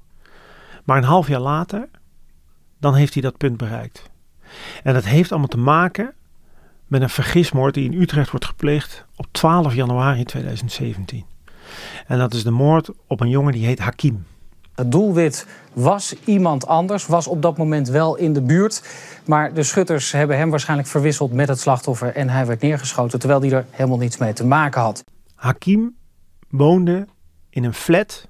Maar 0.83 0.97
een 0.97 1.03
half 1.03 1.27
jaar 1.27 1.39
later, 1.39 1.89
dan 2.79 2.95
heeft 2.95 3.13
hij 3.13 3.21
dat 3.21 3.37
punt 3.37 3.57
bereikt. 3.57 4.09
En 4.83 4.93
dat 4.93 5.05
heeft 5.05 5.31
allemaal 5.31 5.47
te 5.47 5.57
maken 5.57 6.13
met 6.87 7.01
een 7.01 7.09
vergismoord 7.09 7.73
die 7.73 7.91
in 7.91 8.01
Utrecht 8.01 8.31
wordt 8.31 8.45
gepleegd 8.45 9.05
op 9.15 9.27
12 9.31 9.73
januari 9.73 10.23
2017. 10.23 11.25
En 12.07 12.17
dat 12.17 12.33
is 12.33 12.43
de 12.43 12.51
moord 12.51 12.89
op 13.07 13.19
een 13.19 13.29
jongen 13.29 13.53
die 13.53 13.65
heet 13.65 13.79
Hakim. 13.79 14.25
Het 14.75 14.91
doelwit 14.91 15.47
was 15.73 16.15
iemand 16.25 16.67
anders, 16.67 17.05
was 17.05 17.27
op 17.27 17.41
dat 17.41 17.57
moment 17.57 17.87
wel 17.87 18.15
in 18.15 18.33
de 18.33 18.41
buurt. 18.41 18.83
Maar 19.25 19.53
de 19.53 19.63
schutters 19.63 20.11
hebben 20.11 20.37
hem 20.37 20.49
waarschijnlijk 20.49 20.89
verwisseld 20.89 21.33
met 21.33 21.47
het 21.47 21.59
slachtoffer 21.59 22.15
en 22.15 22.29
hij 22.29 22.45
werd 22.45 22.61
neergeschoten 22.61 23.19
terwijl 23.19 23.41
hij 23.41 23.51
er 23.51 23.65
helemaal 23.69 23.97
niets 23.97 24.17
mee 24.17 24.33
te 24.33 24.45
maken 24.45 24.81
had. 24.81 25.03
Hakim 25.35 25.95
woonde 26.49 27.07
in 27.49 27.63
een 27.63 27.73
flat 27.73 28.27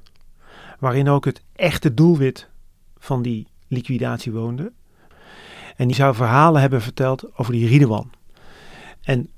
waarin 0.79 1.09
ook 1.09 1.25
het 1.25 1.41
echte 1.55 1.93
doelwit 1.93 2.47
van 2.97 3.21
die 3.21 3.47
liquidatie 3.67 4.31
woonde. 4.31 4.71
En 5.75 5.87
die 5.87 5.95
zou 5.95 6.15
verhalen 6.15 6.61
hebben 6.61 6.81
verteld 6.81 7.37
over 7.37 7.53
die 7.53 7.67
Riedewan. 7.67 8.11
En 9.01 9.29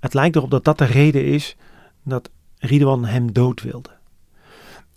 het 0.00 0.14
lijkt 0.14 0.36
erop 0.36 0.50
dat 0.50 0.64
dat 0.64 0.78
de 0.78 0.84
reden 0.84 1.24
is 1.24 1.56
dat 2.02 2.30
Riedewan 2.58 3.04
hem 3.04 3.32
dood 3.32 3.62
wilde. 3.62 3.90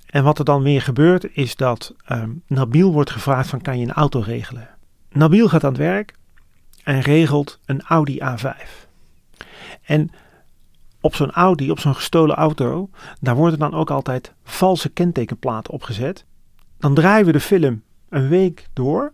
En 0.08 0.24
wat 0.24 0.40
er 0.40 0.46
dan 0.46 0.62
weer 0.62 0.82
gebeurt 0.82 1.36
is 1.36 1.56
dat 1.56 1.96
um, 2.12 2.44
Nabil 2.48 2.94
wordt 2.94 3.12
gevraagd 3.12 3.50
van 3.50 3.62
kan 3.62 3.80
je 3.80 3.86
een 3.86 3.94
auto 3.94 4.20
regelen. 4.20 4.70
Nabil 5.10 5.50
gaat 5.50 5.64
aan 5.64 5.70
het 5.70 5.80
werk 5.80 6.14
en 6.84 7.00
regelt 7.00 7.60
een 7.66 7.82
Audi 7.82 8.20
A5. 8.22 8.88
En 9.84 10.12
op 11.02 11.16
zo'n 11.16 11.32
Audi, 11.32 11.72
op 11.72 11.80
zo'n 11.80 11.96
gestolen 11.96 12.36
auto, 12.36 12.90
daar 13.20 13.36
worden 13.36 13.60
dan 13.60 13.74
ook 13.74 13.92
altijd 13.92 14.34
valse 14.44 14.90
kentekenplaten 14.90 15.74
opgezet. 15.74 16.26
Dan 16.78 16.94
draaien 16.94 17.26
we 17.26 17.32
de 17.32 17.40
film 17.40 17.84
een 18.10 18.28
week 18.28 18.68
door 18.74 19.12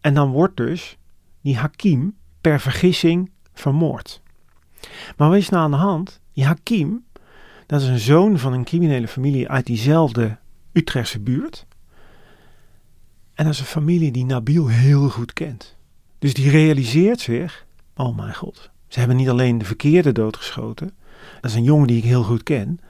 en 0.00 0.14
dan 0.14 0.30
wordt 0.30 0.56
dus 0.56 0.96
die 1.40 1.56
Hakim 1.56 2.16
per 2.40 2.60
vergissing 2.60 3.30
vermoord. 3.52 4.20
Maar 5.16 5.28
wat 5.28 5.38
is 5.38 5.48
nou 5.48 5.64
aan 5.64 5.70
de 5.70 5.76
hand? 5.76 6.20
Die 6.32 6.44
Hakim, 6.44 7.04
dat 7.66 7.80
is 7.80 7.88
een 7.88 7.98
zoon 7.98 8.38
van 8.38 8.52
een 8.52 8.64
criminele 8.64 9.08
familie 9.08 9.48
uit 9.48 9.66
diezelfde 9.66 10.36
Utrechtse 10.72 11.20
buurt. 11.20 11.66
En 13.34 13.44
dat 13.44 13.54
is 13.54 13.60
een 13.60 13.66
familie 13.66 14.12
die 14.12 14.24
Nabil 14.24 14.68
heel 14.68 15.08
goed 15.08 15.32
kent. 15.32 15.76
Dus 16.18 16.34
die 16.34 16.50
realiseert 16.50 17.20
zich: 17.20 17.66
oh 17.96 18.16
mijn 18.16 18.34
god, 18.34 18.70
ze 18.88 18.98
hebben 18.98 19.16
niet 19.16 19.28
alleen 19.28 19.58
de 19.58 19.64
verkeerde 19.64 20.12
doodgeschoten. 20.12 20.92
Dat 21.40 21.50
is 21.50 21.56
een 21.56 21.62
jongen 21.62 21.86
die 21.86 21.96
ik 21.96 22.04
heel 22.04 22.22
goed 22.22 22.42
ken. 22.42 22.80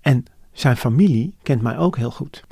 En 0.00 0.24
zijn 0.52 0.76
familie 0.76 1.34
kent 1.42 1.62
mij 1.62 1.78
ook 1.78 1.96
heel 1.96 2.10
goed. 2.10 2.44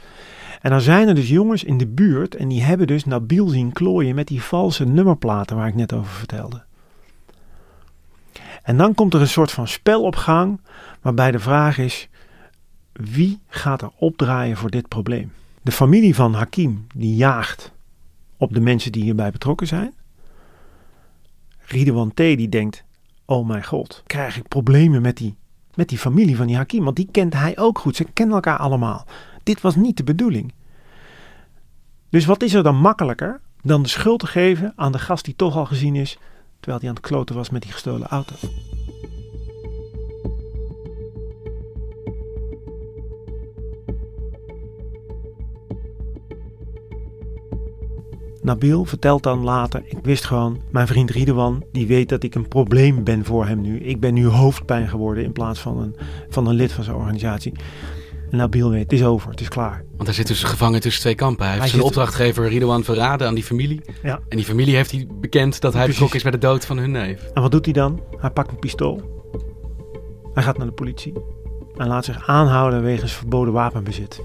En 0.61 0.71
dan 0.71 0.81
zijn 0.81 1.09
er 1.09 1.15
dus 1.15 1.29
jongens 1.29 1.65
in 1.65 1.79
de 1.79 1.87
buurt 1.87 2.35
en 2.35 2.49
die 2.49 2.63
hebben 2.63 2.87
dus 2.87 3.05
Nabil 3.05 3.49
zien 3.49 3.73
klooien 3.73 4.15
met 4.15 4.27
die 4.27 4.43
valse 4.43 4.85
nummerplaten 4.85 5.57
waar 5.57 5.69
ik 5.69 5.75
net 5.75 5.93
over 5.93 6.13
vertelde. 6.13 6.65
En 8.63 8.77
dan 8.77 8.95
komt 8.95 9.15
er 9.15 9.21
een 9.21 9.29
soort 9.29 9.51
van 9.51 9.69
spel 9.69 10.03
op 10.03 10.17
gang 10.17 10.61
waarbij 11.01 11.31
de 11.31 11.39
vraag 11.39 11.79
is: 11.79 12.09
wie 12.93 13.41
gaat 13.49 13.83
er 13.83 13.91
opdraaien 13.97 14.57
voor 14.57 14.71
dit 14.71 14.89
probleem? 14.89 15.33
De 15.63 15.73
familie 15.73 16.15
van 16.15 16.35
Hakim 16.35 16.87
die 16.95 17.15
jaagt 17.15 17.73
op 18.37 18.55
de 18.55 18.61
mensen 18.61 18.93
die 18.93 19.03
hierbij 19.03 19.31
betrokken 19.31 19.67
zijn. 19.67 19.95
Ridwan 21.59 22.15
T. 22.15 22.17
die 22.17 22.49
denkt: 22.49 22.85
oh 23.25 23.47
mijn 23.47 23.65
god, 23.65 24.03
krijg 24.07 24.37
ik 24.37 24.49
problemen 24.49 25.03
met 25.03 25.17
die, 25.17 25.37
met 25.75 25.89
die 25.89 25.99
familie 25.99 26.37
van 26.37 26.47
die 26.47 26.57
Hakim? 26.57 26.85
Want 26.85 26.97
die 26.97 27.09
kent 27.11 27.35
hij 27.35 27.59
ook 27.59 27.79
goed. 27.79 27.97
Ze 27.97 28.05
kennen 28.05 28.35
elkaar 28.35 28.59
allemaal. 28.59 29.07
Dit 29.43 29.61
was 29.61 29.77
niet 29.77 29.97
de 29.97 30.05
bedoeling. 30.05 30.53
Dus 32.09 32.25
wat 32.25 32.43
is 32.43 32.55
er 32.55 32.63
dan 32.63 32.77
makkelijker 32.77 33.41
dan 33.63 33.83
de 33.83 33.89
schuld 33.89 34.21
te 34.21 34.27
geven 34.27 34.73
aan 34.77 34.93
de 34.93 34.99
gast 34.99 35.25
die 35.25 35.37
toch 35.37 35.57
al 35.57 35.67
gezien 35.67 35.95
is 35.95 36.19
terwijl 36.61 36.81
hij 36.81 36.89
aan 36.89 36.95
het 36.95 37.07
kloten 37.07 37.35
was 37.35 37.51
met 37.51 37.63
die 37.63 37.73
gestolen 37.73 38.07
auto? 38.07 38.35
Nabil 48.43 48.85
vertelt 48.85 49.23
dan 49.23 49.45
later: 49.45 49.83
Ik 49.85 49.99
wist 50.03 50.25
gewoon, 50.25 50.61
mijn 50.71 50.87
vriend 50.87 51.11
Riedewan, 51.11 51.65
die 51.73 51.87
weet 51.87 52.09
dat 52.09 52.23
ik 52.23 52.35
een 52.35 52.49
probleem 52.49 53.05
ben 53.05 53.25
voor 53.25 53.47
hem 53.47 53.61
nu. 53.61 53.79
Ik 53.79 54.01
ben 54.01 54.15
nu 54.15 54.27
hoofdpijn 54.27 54.89
geworden 54.89 55.25
in 55.25 55.33
plaats 55.33 55.61
van 55.61 55.79
een, 55.79 55.97
van 56.29 56.47
een 56.47 56.55
lid 56.55 56.73
van 56.73 56.85
zijn 56.85 56.97
organisatie. 56.97 57.53
En 58.31 58.37
Nabil 58.37 58.71
weet, 58.71 58.83
het 58.83 58.93
is 58.93 59.05
over, 59.05 59.31
het 59.31 59.41
is 59.41 59.49
klaar. 59.49 59.85
Want 59.91 60.05
hij 60.05 60.15
zit 60.15 60.27
dus 60.27 60.43
gevangen 60.43 60.81
tussen 60.81 61.03
twee 61.03 61.15
kampen. 61.15 61.47
Hij 61.47 61.59
heeft 61.59 61.71
zijn 61.71 61.83
opdrachtgever 61.83 62.49
Ridwan 62.49 62.85
verraden 62.85 63.27
aan 63.27 63.35
die 63.35 63.45
familie. 63.45 63.81
Ja. 64.03 64.21
En 64.29 64.37
die 64.37 64.47
familie 64.47 64.77
heeft 64.77 64.91
hij 64.91 65.07
bekend 65.21 65.61
dat 65.61 65.73
hij 65.73 65.87
betrokken 65.87 66.17
is 66.17 66.23
bij 66.23 66.33
de 66.33 66.39
dood 66.39 66.65
van 66.65 66.79
hun 66.79 66.91
neef. 66.91 67.23
En 67.35 67.43
wat 67.43 67.51
doet 67.51 67.65
hij 67.65 67.75
dan? 67.75 68.01
Hij 68.17 68.31
pakt 68.31 68.51
een 68.51 68.59
pistool. 68.59 69.23
Hij 70.35 70.43
gaat 70.43 70.59
naar 70.59 70.67
de 70.67 70.73
politie. 70.73 71.13
En 71.77 71.87
laat 71.87 72.05
zich 72.05 72.29
aanhouden 72.29 72.83
wegens 72.83 73.13
verboden 73.13 73.53
wapenbezit. 73.53 74.23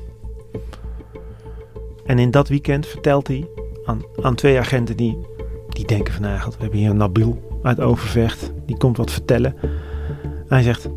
En 2.05 2.19
in 2.19 2.31
dat 2.31 2.47
weekend 2.47 2.87
vertelt 2.87 3.27
hij 3.27 3.47
aan, 3.85 4.01
aan 4.21 4.35
twee 4.35 4.59
agenten 4.59 4.97
die, 4.97 5.17
die 5.69 5.85
denken 5.85 6.13
van... 6.13 6.21
Nou 6.21 6.39
God, 6.39 6.55
we 6.55 6.61
hebben 6.61 6.79
hier 6.79 6.89
een 6.89 6.97
Nabil 6.97 7.59
uit 7.63 7.79
Overvecht. 7.79 8.51
Die 8.65 8.77
komt 8.77 8.97
wat 8.97 9.11
vertellen. 9.11 9.55
En 10.21 10.45
hij 10.47 10.63
zegt... 10.63 10.89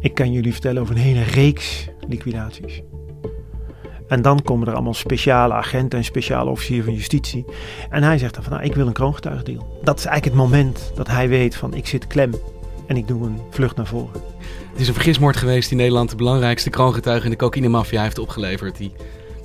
Ik 0.00 0.14
kan 0.14 0.32
jullie 0.32 0.52
vertellen 0.52 0.82
over 0.82 0.94
een 0.94 1.00
hele 1.00 1.22
reeks 1.22 1.88
liquidaties. 2.10 2.82
En 4.08 4.22
dan 4.22 4.42
komen 4.42 4.68
er 4.68 4.74
allemaal 4.74 4.94
speciale 4.94 5.54
agenten 5.54 5.98
en 5.98 6.04
speciale 6.04 6.50
officieren 6.50 6.84
van 6.84 6.94
justitie. 6.94 7.44
En 7.90 8.02
hij 8.02 8.18
zegt 8.18 8.34
dan 8.34 8.42
van, 8.42 8.52
nou, 8.52 8.64
ik 8.64 8.74
wil 8.74 8.86
een 8.86 8.92
kroongetuigendeal. 8.92 9.78
Dat 9.82 9.98
is 9.98 10.04
eigenlijk 10.04 10.36
het 10.36 10.50
moment 10.50 10.92
dat 10.94 11.06
hij 11.06 11.28
weet 11.28 11.56
van, 11.56 11.74
ik 11.74 11.86
zit 11.86 12.06
klem 12.06 12.34
en 12.86 12.96
ik 12.96 13.08
doe 13.08 13.26
een 13.26 13.40
vlucht 13.50 13.76
naar 13.76 13.86
voren. 13.86 14.22
Het 14.70 14.80
is 14.80 14.88
een 14.88 14.94
vergismoord 14.94 15.36
geweest 15.36 15.68
die 15.68 15.78
Nederland 15.78 16.10
de 16.10 16.16
belangrijkste 16.16 16.70
kroongetuige 16.70 17.24
in 17.24 17.30
de 17.30 17.36
cocaïnemafia 17.36 18.02
heeft 18.02 18.18
opgeleverd. 18.18 18.76
Die 18.76 18.92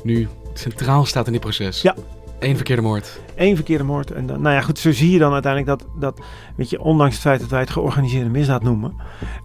nu 0.04 0.28
centraal 0.54 1.06
staat 1.06 1.26
in 1.26 1.32
dit 1.32 1.42
proces. 1.42 1.82
Ja. 1.82 1.96
Eén 2.40 2.56
verkeerde 2.56 2.82
moord. 2.82 3.22
Eén 3.36 3.56
verkeerde 3.56 3.84
moord. 3.84 4.12
En 4.12 4.26
dan, 4.26 4.42
nou 4.42 4.56
ja, 4.56 4.62
goed, 4.62 4.80
zo 4.80 4.92
zie 4.92 5.12
je 5.12 5.20
dan 5.20 5.34
uiteindelijk 5.34 5.80
dat, 5.80 5.90
dat, 6.00 6.26
weet 6.56 6.70
je, 6.70 6.82
ondanks 6.82 7.14
het 7.14 7.24
feit 7.24 7.40
dat 7.40 7.50
wij 7.50 7.60
het 7.60 7.70
georganiseerde 7.70 8.30
misdaad 8.30 8.64
noemen, 8.64 8.96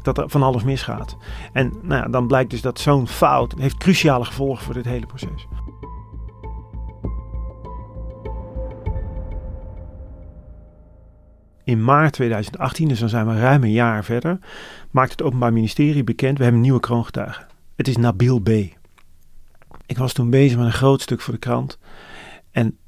dat 0.03 0.19
er 0.19 0.29
van 0.29 0.43
alles 0.43 0.63
misgaat. 0.63 1.17
En 1.53 1.73
nou 1.83 2.03
ja, 2.03 2.09
dan 2.09 2.27
blijkt 2.27 2.51
dus 2.51 2.61
dat 2.61 2.79
zo'n 2.79 3.09
fout 3.09 3.55
heeft 3.59 3.77
cruciale 3.77 4.25
gevolgen 4.25 4.65
voor 4.65 4.75
dit 4.75 4.85
hele 4.85 5.07
proces. 5.07 5.47
In 11.65 11.85
maart 11.85 12.13
2018, 12.13 12.89
dus 12.89 12.99
dan 12.99 13.09
zijn 13.09 13.27
we 13.27 13.41
ruim 13.41 13.63
een 13.63 13.73
jaar 13.73 14.05
verder, 14.05 14.39
maakt 14.91 15.11
het 15.11 15.23
Openbaar 15.23 15.53
Ministerie 15.53 16.05
bekend, 16.05 16.37
we 16.37 16.43
hebben 16.43 16.61
een 16.61 16.67
nieuwe 16.67 16.81
kroongetuige. 16.81 17.47
Het 17.77 17.89
is 17.89 17.97
Nabil 17.97 18.39
B. 18.39 18.49
Ik 19.87 19.99
was 19.99 20.13
toen 20.13 20.31
bezig 20.31 20.57
met 20.57 20.67
een 20.67 20.73
groot 20.73 21.01
stuk 21.01 21.21
voor 21.21 21.35
de 21.35 21.41
krant. 21.41 21.79
En 22.51 22.79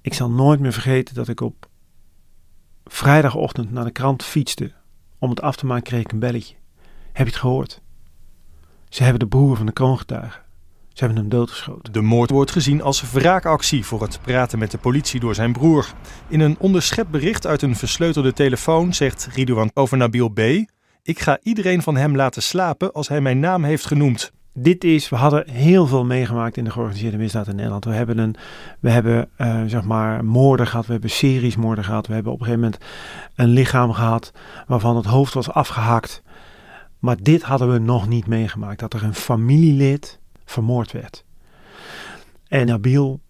ik 0.00 0.14
zal 0.14 0.30
nooit 0.30 0.60
meer 0.60 0.72
vergeten 0.72 1.14
dat 1.14 1.28
ik 1.28 1.40
op 1.40 1.68
vrijdagochtend 2.84 3.70
naar 3.70 3.84
de 3.84 3.90
krant 3.90 4.22
fietste. 4.24 4.72
Om 5.18 5.30
het 5.30 5.40
af 5.40 5.56
te 5.56 5.66
maken 5.66 5.84
kreeg 5.84 6.00
ik 6.00 6.12
een 6.12 6.18
belletje. 6.18 6.54
Heb 7.12 7.26
je 7.26 7.32
het 7.32 7.40
gehoord? 7.40 7.82
Ze 8.88 9.02
hebben 9.02 9.20
de 9.20 9.26
broer 9.26 9.56
van 9.56 9.66
de 9.66 9.72
kroongetuige. 9.72 10.44
Ze 10.96 11.04
hebben 11.04 11.22
hem 11.22 11.28
doodgeschoten. 11.28 11.92
De 11.92 12.00
moord 12.00 12.30
wordt 12.30 12.50
gezien 12.50 12.82
als 12.82 13.10
wraakactie 13.10 13.84
voor 13.84 14.02
het 14.02 14.20
praten 14.22 14.58
met 14.58 14.70
de 14.70 14.78
politie 14.78 15.20
door 15.20 15.34
zijn 15.34 15.52
broer. 15.52 15.92
In 16.28 16.40
een 16.40 16.58
onderschept 16.58 17.10
bericht 17.10 17.46
uit 17.46 17.62
een 17.62 17.76
versleutelde 17.76 18.32
telefoon 18.32 18.94
zegt 18.94 19.28
Ridouan 19.34 19.70
over 19.74 19.96
Nabil 19.96 20.28
B. 20.28 20.40
Ik 21.02 21.20
ga 21.20 21.38
iedereen 21.42 21.82
van 21.82 21.96
hem 21.96 22.16
laten 22.16 22.42
slapen 22.42 22.92
als 22.92 23.08
hij 23.08 23.20
mijn 23.20 23.40
naam 23.40 23.64
heeft 23.64 23.86
genoemd. 23.86 24.32
Dit 24.58 24.84
is, 24.84 25.08
we 25.08 25.16
hadden 25.16 25.50
heel 25.50 25.86
veel 25.86 26.04
meegemaakt 26.04 26.56
in 26.56 26.64
de 26.64 26.70
georganiseerde 26.70 27.16
misdaad 27.16 27.48
in 27.48 27.56
Nederland. 27.56 27.84
We 27.84 27.92
hebben, 27.92 28.18
een, 28.18 28.36
we 28.80 28.90
hebben 28.90 29.28
eh, 29.36 29.62
zeg 29.66 29.82
maar 29.82 30.24
moorden 30.24 30.66
gehad, 30.66 30.86
we 30.86 30.92
hebben 30.92 31.10
series 31.10 31.56
moorden 31.56 31.84
gehad. 31.84 32.06
We 32.06 32.14
hebben 32.14 32.32
op 32.32 32.40
een 32.40 32.44
gegeven 32.46 32.64
moment 32.64 32.84
een 33.34 33.48
lichaam 33.48 33.92
gehad 33.92 34.32
waarvan 34.66 34.96
het 34.96 35.04
hoofd 35.04 35.34
was 35.34 35.50
afgehakt. 35.50 36.22
Maar 36.98 37.16
dit 37.22 37.42
hadden 37.42 37.72
we 37.72 37.78
nog 37.78 38.08
niet 38.08 38.26
meegemaakt. 38.26 38.80
Dat 38.80 38.94
er 38.94 39.04
een 39.04 39.14
familielid 39.14 40.20
vermoord 40.44 40.92
werd. 40.92 41.24
En 42.48 42.66
Nabil, 42.66 43.20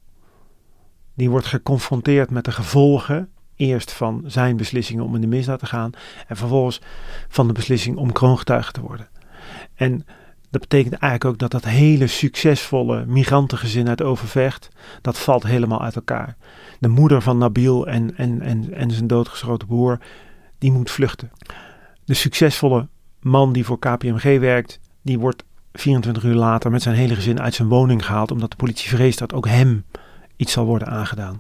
die 1.15 1.31
wordt 1.31 1.47
geconfronteerd 1.47 2.31
met 2.31 2.45
de 2.45 2.53
gevolgen. 2.53 3.31
Eerst 3.57 3.93
van 3.93 4.23
zijn 4.27 4.57
beslissingen 4.57 5.05
om 5.05 5.15
in 5.15 5.21
de 5.21 5.27
misdaad 5.27 5.59
te 5.59 5.67
gaan. 5.67 5.91
En 6.27 6.37
vervolgens 6.37 6.81
van 7.29 7.47
de 7.47 7.53
beslissing 7.53 7.97
om 7.97 8.13
kroongetuige 8.13 8.73
te 8.73 8.81
worden. 8.81 9.09
En 9.75 10.07
dat 10.61 10.69
betekent 10.69 11.01
eigenlijk 11.03 11.25
ook 11.25 11.39
dat 11.39 11.51
dat 11.51 11.71
hele 11.71 12.07
succesvolle 12.07 13.07
migrantengezin 13.07 13.89
uit 13.89 14.03
Overvecht, 14.03 14.69
dat 15.03 15.19
valt 15.19 15.43
helemaal 15.43 15.83
uit 15.83 15.97
elkaar. 15.97 16.37
De 16.81 16.89
moeder 16.89 17.23
van 17.23 17.39
Nabil 17.39 17.87
en, 17.87 18.17
en, 18.17 18.41
en, 18.41 18.73
en 18.73 18.91
zijn 18.91 19.07
doodgeschoten 19.07 19.69
broer, 19.69 19.99
die 20.59 20.73
moet 20.73 20.91
vluchten. 20.91 21.31
De 22.05 22.15
succesvolle 22.15 22.89
man 23.21 23.53
die 23.53 23.65
voor 23.65 23.79
KPMG 23.79 24.39
werkt, 24.39 24.81
die 25.03 25.19
wordt 25.19 25.45
24 25.73 26.25
uur 26.25 26.35
later 26.35 26.71
met 26.71 26.83
zijn 26.83 26.97
hele 26.97 27.15
gezin 27.15 27.41
uit 27.41 27.55
zijn 27.55 27.69
woning 27.69 28.07
gehaald, 28.07 28.31
omdat 28.31 28.51
de 28.51 28.57
politie 28.57 28.89
vreest 28.89 29.19
dat 29.19 29.33
ook 29.33 29.47
hem 29.47 29.85
iets 30.37 30.53
zal 30.53 30.65
worden 30.65 30.89
aangedaan. 30.89 31.39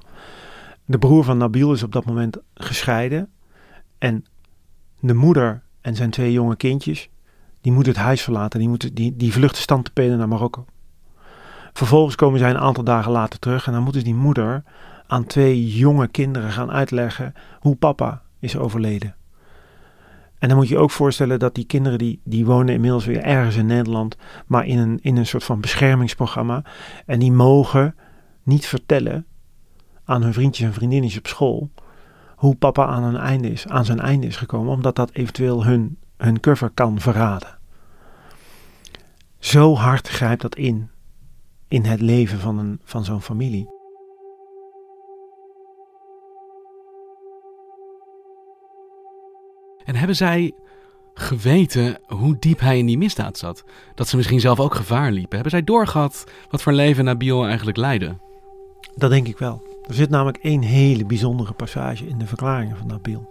De 0.84 0.98
broer 0.98 1.24
van 1.24 1.38
Nabil 1.38 1.72
is 1.72 1.82
op 1.82 1.92
dat 1.92 2.04
moment 2.04 2.36
gescheiden 2.54 3.28
en 3.98 4.24
de 5.00 5.14
moeder 5.14 5.62
en 5.80 5.96
zijn 5.96 6.10
twee 6.10 6.32
jonge 6.32 6.56
kindjes, 6.56 7.08
die 7.66 7.74
moeten 7.74 7.92
het 7.92 8.02
huis 8.02 8.22
verlaten, 8.22 8.58
die, 8.58 8.68
moeten, 8.68 8.94
die, 8.94 9.16
die 9.16 9.32
vluchten 9.32 9.82
naar 10.18 10.28
Marokko. 10.28 10.64
Vervolgens 11.72 12.14
komen 12.14 12.38
zij 12.38 12.50
een 12.50 12.58
aantal 12.58 12.84
dagen 12.84 13.12
later 13.12 13.38
terug 13.38 13.66
en 13.66 13.72
dan 13.72 13.82
moeten 13.82 14.04
die 14.04 14.14
moeder 14.14 14.62
aan 15.06 15.24
twee 15.24 15.68
jonge 15.68 16.08
kinderen 16.08 16.50
gaan 16.50 16.70
uitleggen 16.70 17.32
hoe 17.60 17.76
papa 17.76 18.22
is 18.38 18.56
overleden. 18.56 19.14
En 20.38 20.48
dan 20.48 20.56
moet 20.56 20.68
je 20.68 20.78
ook 20.78 20.90
voorstellen 20.90 21.38
dat 21.38 21.54
die 21.54 21.64
kinderen 21.64 21.98
die, 21.98 22.20
die 22.24 22.46
wonen 22.46 22.74
inmiddels 22.74 23.04
weer 23.04 23.22
ergens 23.22 23.56
in 23.56 23.66
Nederland, 23.66 24.16
maar 24.46 24.66
in 24.66 24.78
een, 24.78 24.98
in 25.02 25.16
een 25.16 25.26
soort 25.26 25.44
van 25.44 25.60
beschermingsprogramma. 25.60 26.64
En 27.06 27.18
die 27.18 27.32
mogen 27.32 27.94
niet 28.42 28.66
vertellen 28.66 29.26
aan 30.04 30.22
hun 30.22 30.32
vriendjes 30.32 30.66
en 30.66 30.74
vriendinnetjes 30.74 31.18
op 31.18 31.26
school 31.26 31.70
hoe 32.36 32.54
papa 32.54 32.86
aan, 32.86 33.02
een 33.02 33.16
einde 33.16 33.50
is, 33.50 33.68
aan 33.68 33.84
zijn 33.84 34.00
einde 34.00 34.26
is 34.26 34.36
gekomen, 34.36 34.72
omdat 34.72 34.96
dat 34.96 35.10
eventueel 35.12 35.64
hun, 35.64 35.98
hun 36.16 36.40
cover 36.40 36.70
kan 36.70 37.00
verraden. 37.00 37.55
Zo 39.38 39.74
hard 39.74 40.08
grijpt 40.08 40.42
dat 40.42 40.56
in, 40.56 40.90
in 41.68 41.84
het 41.84 42.00
leven 42.00 42.38
van, 42.38 42.58
een, 42.58 42.80
van 42.84 43.04
zo'n 43.04 43.22
familie. 43.22 43.74
En 49.84 49.96
hebben 49.96 50.16
zij 50.16 50.52
geweten 51.14 51.98
hoe 52.06 52.36
diep 52.38 52.60
hij 52.60 52.78
in 52.78 52.86
die 52.86 52.98
misdaad 52.98 53.38
zat? 53.38 53.64
Dat 53.94 54.08
ze 54.08 54.16
misschien 54.16 54.40
zelf 54.40 54.60
ook 54.60 54.74
gevaar 54.74 55.10
liepen? 55.10 55.34
Hebben 55.34 55.50
zij 55.50 55.64
doorgehad 55.64 56.24
wat 56.50 56.62
voor 56.62 56.72
leven 56.72 57.04
Nabil 57.04 57.46
eigenlijk 57.46 57.76
leidde? 57.76 58.16
Dat 58.94 59.10
denk 59.10 59.28
ik 59.28 59.38
wel. 59.38 59.62
Er 59.86 59.94
zit 59.94 60.10
namelijk 60.10 60.36
één 60.36 60.62
hele 60.62 61.04
bijzondere 61.04 61.52
passage 61.52 62.06
in 62.06 62.18
de 62.18 62.26
verklaringen 62.26 62.76
van 62.76 62.86
Nabil. 62.86 63.30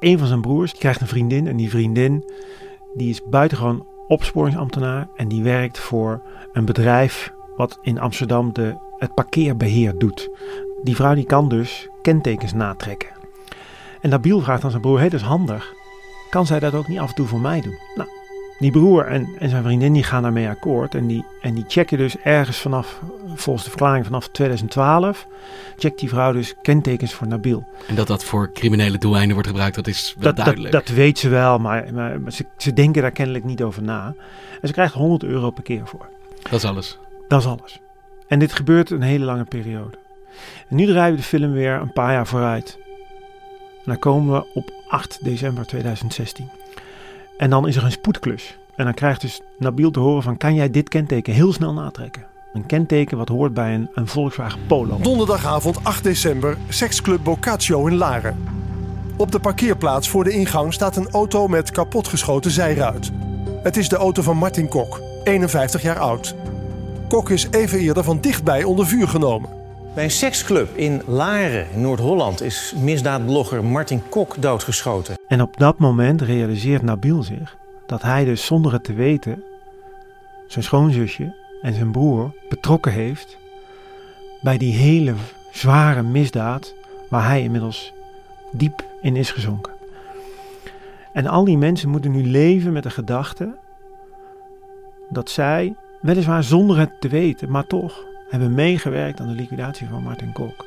Een 0.00 0.18
van 0.18 0.26
zijn 0.26 0.40
broers 0.40 0.72
krijgt 0.72 1.00
een 1.00 1.06
vriendin 1.06 1.46
en 1.46 1.56
die 1.56 1.70
vriendin 1.70 2.24
die 2.94 3.10
is 3.10 3.20
buitengewoon 3.30 3.86
opsporingsambtenaar 4.12 5.08
en 5.16 5.28
die 5.28 5.42
werkt 5.42 5.78
voor 5.78 6.22
een 6.52 6.64
bedrijf 6.64 7.32
wat 7.56 7.78
in 7.82 8.00
Amsterdam 8.00 8.52
de, 8.52 8.74
het 8.98 9.14
parkeerbeheer 9.14 9.98
doet. 9.98 10.30
Die 10.82 10.96
vrouw 10.96 11.14
die 11.14 11.24
kan 11.24 11.48
dus 11.48 11.88
kentekens 12.02 12.52
natrekken. 12.52 13.08
En 14.00 14.10
Nabil 14.10 14.40
vraagt 14.40 14.64
aan 14.64 14.70
zijn 14.70 14.82
broer, 14.82 14.98
hé, 14.98 15.08
dat 15.08 15.20
is 15.20 15.26
handig. 15.26 15.72
Kan 16.30 16.46
zij 16.46 16.58
dat 16.58 16.74
ook 16.74 16.88
niet 16.88 16.98
af 16.98 17.08
en 17.08 17.14
toe 17.14 17.26
voor 17.26 17.40
mij 17.40 17.60
doen? 17.60 17.78
Nou, 17.94 18.08
die 18.62 18.70
broer 18.70 19.06
en, 19.06 19.28
en 19.38 19.48
zijn 19.48 19.62
vriendin 19.62 19.92
die 19.92 20.02
gaan 20.02 20.22
daarmee 20.22 20.48
akkoord. 20.48 20.94
En 20.94 21.06
die, 21.06 21.24
en 21.40 21.54
die 21.54 21.64
checken 21.68 21.98
dus 21.98 22.16
ergens 22.18 22.58
vanaf, 22.58 23.00
volgens 23.34 23.64
de 23.64 23.70
verklaring 23.70 24.04
vanaf 24.04 24.28
2012, 24.28 25.26
checkt 25.76 25.98
die 25.98 26.08
vrouw 26.08 26.32
dus 26.32 26.54
kentekens 26.62 27.12
voor 27.14 27.26
Nabil. 27.26 27.66
En 27.86 27.94
dat 27.94 28.06
dat 28.06 28.24
voor 28.24 28.50
criminele 28.52 28.98
doeleinden 28.98 29.32
wordt 29.32 29.48
gebruikt, 29.48 29.74
dat 29.74 29.86
is 29.86 30.14
wel 30.18 30.24
Dat, 30.34 30.36
duidelijk. 30.44 30.72
dat, 30.72 30.86
dat 30.86 30.96
weet 30.96 31.18
ze 31.18 31.28
wel, 31.28 31.58
maar, 31.58 31.86
maar, 31.94 32.20
maar 32.20 32.32
ze, 32.32 32.46
ze 32.56 32.72
denken 32.72 33.02
daar 33.02 33.10
kennelijk 33.10 33.44
niet 33.44 33.62
over 33.62 33.82
na. 33.82 34.14
En 34.60 34.68
ze 34.68 34.72
krijgt 34.74 34.94
100 34.94 35.22
euro 35.22 35.50
per 35.50 35.62
keer 35.62 35.86
voor. 35.86 36.08
dat 36.42 36.52
is 36.52 36.64
alles. 36.64 36.98
Dat 37.28 37.40
is 37.40 37.46
alles. 37.46 37.80
En 38.26 38.38
dit 38.38 38.52
gebeurt 38.52 38.90
een 38.90 39.02
hele 39.02 39.24
lange 39.24 39.44
periode. 39.44 39.98
En 40.68 40.76
nu 40.76 40.86
draaien 40.86 41.10
we 41.14 41.20
de 41.20 41.26
film 41.26 41.52
weer 41.52 41.72
een 41.72 41.92
paar 41.92 42.12
jaar 42.12 42.26
vooruit. 42.26 42.78
En 43.84 43.84
dan 43.84 43.98
komen 43.98 44.34
we 44.34 44.46
op 44.54 44.70
8 44.88 45.18
december 45.24 45.66
2016. 45.66 46.50
En 47.42 47.50
dan 47.50 47.68
is 47.68 47.76
er 47.76 47.84
een 47.84 47.92
spoedklus. 47.92 48.58
En 48.76 48.84
dan 48.84 48.94
krijgt 48.94 49.20
dus 49.20 49.40
Nabil 49.58 49.90
te 49.90 50.00
horen 50.00 50.22
van... 50.22 50.36
kan 50.36 50.54
jij 50.54 50.70
dit 50.70 50.88
kenteken 50.88 51.32
heel 51.32 51.52
snel 51.52 51.72
natrekken? 51.72 52.26
Een 52.52 52.66
kenteken 52.66 53.16
wat 53.16 53.28
hoort 53.28 53.54
bij 53.54 53.74
een, 53.74 53.88
een 53.94 54.06
Volkswagen 54.06 54.66
Polo. 54.66 54.98
Donderdagavond 55.00 55.84
8 55.84 56.02
december, 56.02 56.56
seksclub 56.68 57.24
Boccaccio 57.24 57.86
in 57.86 57.96
Laren. 57.96 58.44
Op 59.16 59.32
de 59.32 59.40
parkeerplaats 59.40 60.08
voor 60.08 60.24
de 60.24 60.30
ingang 60.30 60.72
staat 60.72 60.96
een 60.96 61.10
auto 61.10 61.48
met 61.48 61.70
kapotgeschoten 61.70 62.50
zijruit. 62.50 63.10
Het 63.62 63.76
is 63.76 63.88
de 63.88 63.96
auto 63.96 64.22
van 64.22 64.36
Martin 64.36 64.68
Kok, 64.68 65.00
51 65.24 65.82
jaar 65.82 65.98
oud. 65.98 66.34
Kok 67.08 67.30
is 67.30 67.48
even 67.50 67.78
eerder 67.78 68.04
van 68.04 68.20
dichtbij 68.20 68.64
onder 68.64 68.86
vuur 68.86 69.08
genomen. 69.08 69.61
Bij 69.94 70.04
een 70.04 70.10
seksclub 70.10 70.76
in 70.76 71.02
Laren, 71.06 71.70
in 71.70 71.80
Noord-Holland, 71.80 72.42
is 72.42 72.74
misdaadblogger 72.76 73.64
Martin 73.64 74.02
Kok 74.08 74.42
doodgeschoten. 74.42 75.14
En 75.28 75.42
op 75.42 75.56
dat 75.56 75.78
moment 75.78 76.20
realiseert 76.20 76.82
Nabil 76.82 77.22
zich 77.22 77.56
dat 77.86 78.02
hij 78.02 78.24
dus 78.24 78.46
zonder 78.46 78.72
het 78.72 78.84
te 78.84 78.92
weten 78.92 79.42
zijn 80.46 80.64
schoonzusje 80.64 81.34
en 81.62 81.74
zijn 81.74 81.90
broer 81.90 82.34
betrokken 82.48 82.92
heeft 82.92 83.38
bij 84.40 84.58
die 84.58 84.74
hele 84.74 85.14
zware 85.50 86.02
misdaad 86.02 86.74
waar 87.08 87.26
hij 87.26 87.42
inmiddels 87.42 87.92
diep 88.52 88.84
in 89.00 89.16
is 89.16 89.30
gezonken. 89.30 89.72
En 91.12 91.26
al 91.26 91.44
die 91.44 91.58
mensen 91.58 91.88
moeten 91.88 92.10
nu 92.10 92.26
leven 92.26 92.72
met 92.72 92.82
de 92.82 92.90
gedachte 92.90 93.56
dat 95.08 95.30
zij, 95.30 95.74
weliswaar 96.00 96.44
zonder 96.44 96.78
het 96.78 97.00
te 97.00 97.08
weten, 97.08 97.50
maar 97.50 97.66
toch 97.66 98.10
hebben 98.32 98.54
meegewerkt 98.54 99.20
aan 99.20 99.28
de 99.28 99.34
liquidatie 99.34 99.88
van 99.88 100.02
Martin 100.02 100.32
Kok. 100.32 100.66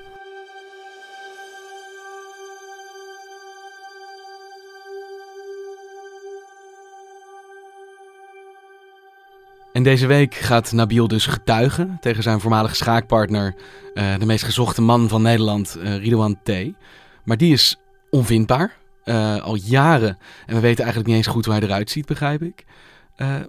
En 9.74 9.84
deze 9.84 10.08
week 10.08 10.34
gaat 10.34 10.72
Nabil 10.72 11.08
dus 11.08 11.26
getuigen 11.26 11.98
tegen 12.02 12.24
zijn 12.24 12.40
voormalige 12.40 12.76
schaakpartner, 12.76 13.56
eh, 13.94 14.18
de 14.20 14.26
meest 14.26 14.44
gezochte 14.44 14.82
man 14.82 15.10
van 15.10 15.22
Nederland, 15.22 15.76
eh 15.76 15.98
Ridouan 15.98 16.38
T. 16.44 16.52
Maar 17.24 17.38
die 17.38 17.54
is 17.54 17.80
onvindbaar, 18.10 18.78
eh, 19.04 19.42
al 19.42 19.56
jaren. 19.56 20.18
En 20.46 20.56
we 20.56 20.62
weten 20.62 20.84
eigenlijk 20.84 21.08
niet 21.08 21.18
eens 21.18 21.28
goed 21.28 21.46
hoe 21.46 21.54
hij 21.54 21.64
eruit 21.64 21.90
ziet, 21.90 22.06
begrijp 22.06 22.42
ik. 22.42 22.66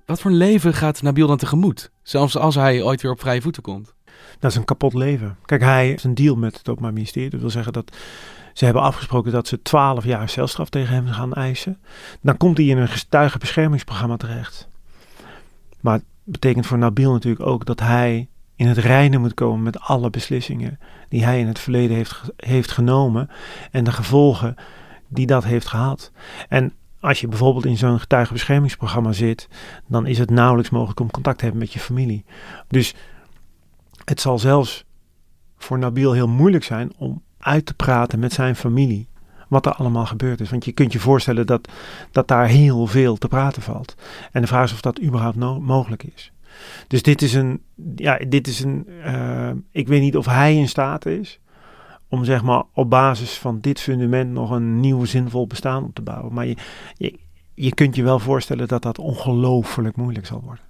Wat 0.07 0.21
voor 0.21 0.31
een 0.31 0.37
leven 0.37 0.75
gaat 0.75 1.03
Nabil 1.03 1.27
dan 1.27 1.37
tegemoet? 1.37 1.91
Zelfs 2.03 2.37
als 2.37 2.55
hij 2.55 2.83
ooit 2.83 3.03
weer 3.03 3.11
op 3.11 3.21
vrije 3.21 3.43
voeten 3.43 3.63
komt. 3.63 3.96
Dat 4.39 4.51
is 4.51 4.57
een 4.57 4.65
kapot 4.65 4.95
leven. 4.95 5.37
Kijk, 5.45 5.63
hij 5.63 5.87
heeft 5.87 6.05
een 6.05 6.15
deal 6.15 6.37
met 6.37 6.59
het 6.59 6.69
Openbaar 6.69 6.93
Ministerie. 6.93 7.31
Dat 7.31 7.41
wil 7.41 7.51
zeggen 7.51 7.73
dat 7.73 7.97
ze 8.53 8.65
hebben 8.65 8.83
afgesproken 8.83 9.33
dat 9.33 9.49
ze 9.49 9.63
12 9.63 10.05
jaar 10.05 10.29
celstraf 10.29 10.69
tegen 10.69 10.95
hem 10.95 11.07
gaan 11.07 11.35
eisen. 11.35 11.79
Dan 12.21 12.37
komt 12.37 12.57
hij 12.57 12.67
in 12.67 12.79
een 12.79 12.89
getuigenbeschermingsprogramma 12.89 14.17
terecht. 14.17 14.69
Maar 15.81 15.95
het 15.95 16.05
betekent 16.25 16.67
voor 16.67 16.79
Nabil 16.79 17.13
natuurlijk 17.13 17.47
ook 17.47 17.65
dat 17.65 17.81
hij 17.81 18.29
in 18.57 18.67
het 18.67 18.79
reinen 18.79 19.21
moet 19.21 19.35
komen 19.35 19.63
met 19.63 19.81
alle 19.81 20.11
beslissingen 20.11 20.79
die 21.09 21.25
hij 21.25 21.41
in 21.41 21.47
het 21.47 21.59
verleden 21.59 21.97
heeft, 21.97 22.23
heeft 22.37 22.71
genomen 22.71 23.31
en 23.71 23.85
de 23.85 23.93
gevolgen 23.93 24.55
die 25.09 25.27
dat 25.27 25.45
heeft 25.45 25.67
gehad. 25.67 26.13
En 26.49 26.73
als 27.01 27.21
je 27.21 27.29
bijvoorbeeld 27.29 27.67
in 27.67 27.77
zo'n 27.77 28.01
getuigenbeschermingsprogramma 28.01 29.13
zit, 29.13 29.49
dan 29.87 30.07
is 30.07 30.19
het 30.19 30.31
nauwelijks 30.31 30.71
mogelijk 30.71 31.01
om 31.01 31.11
contact 31.11 31.39
te 31.39 31.45
hebben 31.45 31.63
met 31.63 31.73
je 31.73 31.79
familie. 31.79 32.25
Dus 32.69 32.95
het 34.07 34.21
zal 34.21 34.39
zelfs 34.39 34.85
voor 35.57 35.79
Nabil 35.79 36.13
heel 36.13 36.29
moeilijk 36.29 36.65
zijn 36.65 36.93
om 36.97 37.23
uit 37.39 37.67
te 37.67 37.75
praten 37.75 38.19
met 38.19 38.33
zijn 38.33 38.57
familie. 38.57 39.09
Wat 39.49 39.67
er 39.67 39.73
allemaal 39.73 40.07
gebeurd 40.07 40.41
is. 40.41 40.51
Want 40.51 40.65
je 40.65 40.73
kunt 40.73 40.93
je 40.93 40.99
voorstellen 40.99 41.47
dat, 41.47 41.69
dat 42.11 42.29
daar 42.29 42.47
heel 42.47 42.87
veel 42.87 43.17
te 43.17 43.29
praten 43.29 43.63
valt. 43.63 43.95
En 44.33 44.41
de 44.41 44.47
vraag 44.47 44.65
is 44.65 44.73
of 44.73 44.81
dat 44.81 45.03
überhaupt 45.03 45.37
mogelijk 45.61 46.03
is. 46.03 46.33
Dus 46.89 47.03
dit 47.03 47.23
is 47.23 47.35
een. 47.35 47.63
Ja, 47.97 48.19
dit 48.29 48.47
is 48.47 48.61
een. 48.61 48.87
eh, 49.03 49.51
ik 49.71 49.89
weet 49.89 50.01
niet 50.01 50.17
of 50.17 50.27
hij 50.27 50.57
in 50.57 50.69
staat 50.69 51.07
is. 51.07 51.41
om 52.09 52.25
zeg 52.25 52.43
maar 52.43 52.63
op 52.73 52.91
basis 52.91 53.39
van 53.39 53.61
dit 53.61 53.81
fundament 53.81 54.31
nog 54.33 54.51
een 54.51 54.81
nieuw 54.81 55.05
zinvol 55.05 55.47
bestaan 55.47 55.85
op 55.85 55.95
te 55.95 56.03
bouwen. 56.03 56.33
Maar 56.35 56.47
je, 56.47 56.57
je, 56.95 57.19
je 57.55 57.75
kunt 57.75 57.97
je 57.97 58.03
wel 58.03 58.19
voorstellen 58.19 58.69
dat 58.69 58.83
dat 58.83 58.99
ongelooflijk 58.99 59.97
moeilijk 59.97 60.27
zal 60.27 60.41
worden. 60.45 60.65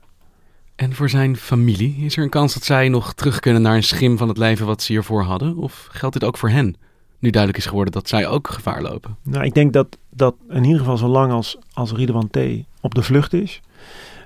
En 0.77 0.95
voor 0.95 1.09
zijn 1.09 1.37
familie, 1.37 1.97
is 1.97 2.17
er 2.17 2.23
een 2.23 2.31
kans 2.31 2.55
dat 2.55 2.65
zij 2.65 2.89
nog 2.89 3.15
terug 3.15 3.41
kunnen 3.41 3.63
naar 3.63 3.75
een 3.75 3.83
schim 3.83 4.19
van 4.19 4.29
het 4.29 4.39
leven 4.39 4.67
wat 4.67 4.83
ze 4.83 4.93
hiervoor 4.93 5.23
hadden? 5.23 5.57
Of 5.57 5.89
geldt 5.91 6.15
dit 6.15 6.25
ook 6.25 6.37
voor 6.37 6.51
hen? 6.51 6.77
Nu 7.19 7.31
duidelijk 7.31 7.63
is 7.63 7.69
geworden 7.69 7.93
dat 7.93 8.09
zij 8.09 8.27
ook 8.27 8.49
gevaar 8.49 8.83
lopen. 8.83 9.17
Nou, 9.23 9.45
ik 9.45 9.55
denk 9.55 9.73
dat, 9.73 9.99
dat 10.11 10.35
in 10.49 10.65
ieder 10.65 10.79
geval 10.79 10.97
zolang 10.97 11.33
als, 11.33 11.59
als 11.73 11.93
Ridwan 11.93 12.31
T. 12.31 12.39
op 12.81 12.95
de 12.95 13.03
vlucht 13.03 13.33
is, 13.33 13.61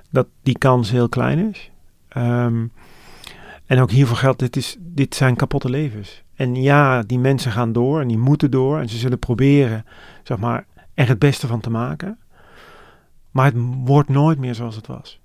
dat 0.09 0.27
die 0.43 0.57
kans 0.57 0.91
heel 0.91 1.09
klein 1.09 1.49
is. 1.49 1.71
Ehm, 2.07 2.65
en 3.65 3.79
ook 3.79 3.91
hiervoor 3.91 4.17
geldt, 4.17 4.39
dit, 4.39 4.55
is, 4.55 4.77
dit 4.79 5.15
zijn 5.15 5.35
kapotte 5.35 5.69
levens. 5.69 6.23
En 6.35 6.55
ja, 6.55 7.01
die 7.01 7.19
mensen 7.19 7.51
gaan 7.51 7.71
door 7.71 8.01
en 8.01 8.07
die 8.07 8.17
moeten 8.17 8.51
door. 8.51 8.79
En 8.79 8.89
ze 8.89 8.97
zullen 8.97 9.19
proberen, 9.19 9.85
zeg 10.23 10.37
maar, 10.37 10.65
er 10.93 11.07
het 11.07 11.19
beste 11.19 11.47
van 11.47 11.59
te 11.59 11.69
maken. 11.69 12.19
Maar 13.31 13.45
het 13.45 13.55
wordt 13.83 14.09
nooit 14.09 14.39
meer 14.39 14.55
zoals 14.55 14.75
het 14.75 14.87
was. 14.87 15.20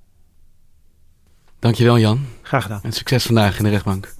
Dankjewel 1.67 1.99
Jan. 1.99 2.27
Graag 2.43 2.63
gedaan. 2.63 2.81
En 2.83 2.93
succes 2.93 3.25
vandaag 3.25 3.59
in 3.59 3.65
de 3.65 3.71
rechtbank. 3.71 4.15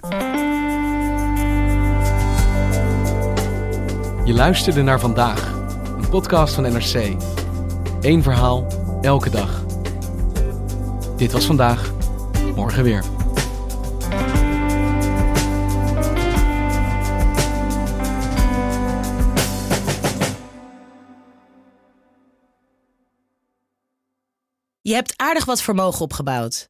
Je 4.25 4.33
luisterde 4.33 4.81
naar 4.81 4.99
vandaag, 4.99 5.53
een 5.97 6.09
podcast 6.09 6.53
van 6.53 6.63
NRC. 6.63 7.15
Eén 8.01 8.23
verhaal, 8.23 8.67
elke 9.01 9.29
dag. 9.29 9.65
Dit 11.17 11.31
was 11.31 11.45
vandaag, 11.45 11.91
morgen 12.55 12.83
weer. 12.83 13.03
Je 24.81 24.93
hebt 24.93 25.13
aardig 25.17 25.45
wat 25.45 25.61
vermogen 25.61 26.01
opgebouwd. 26.01 26.69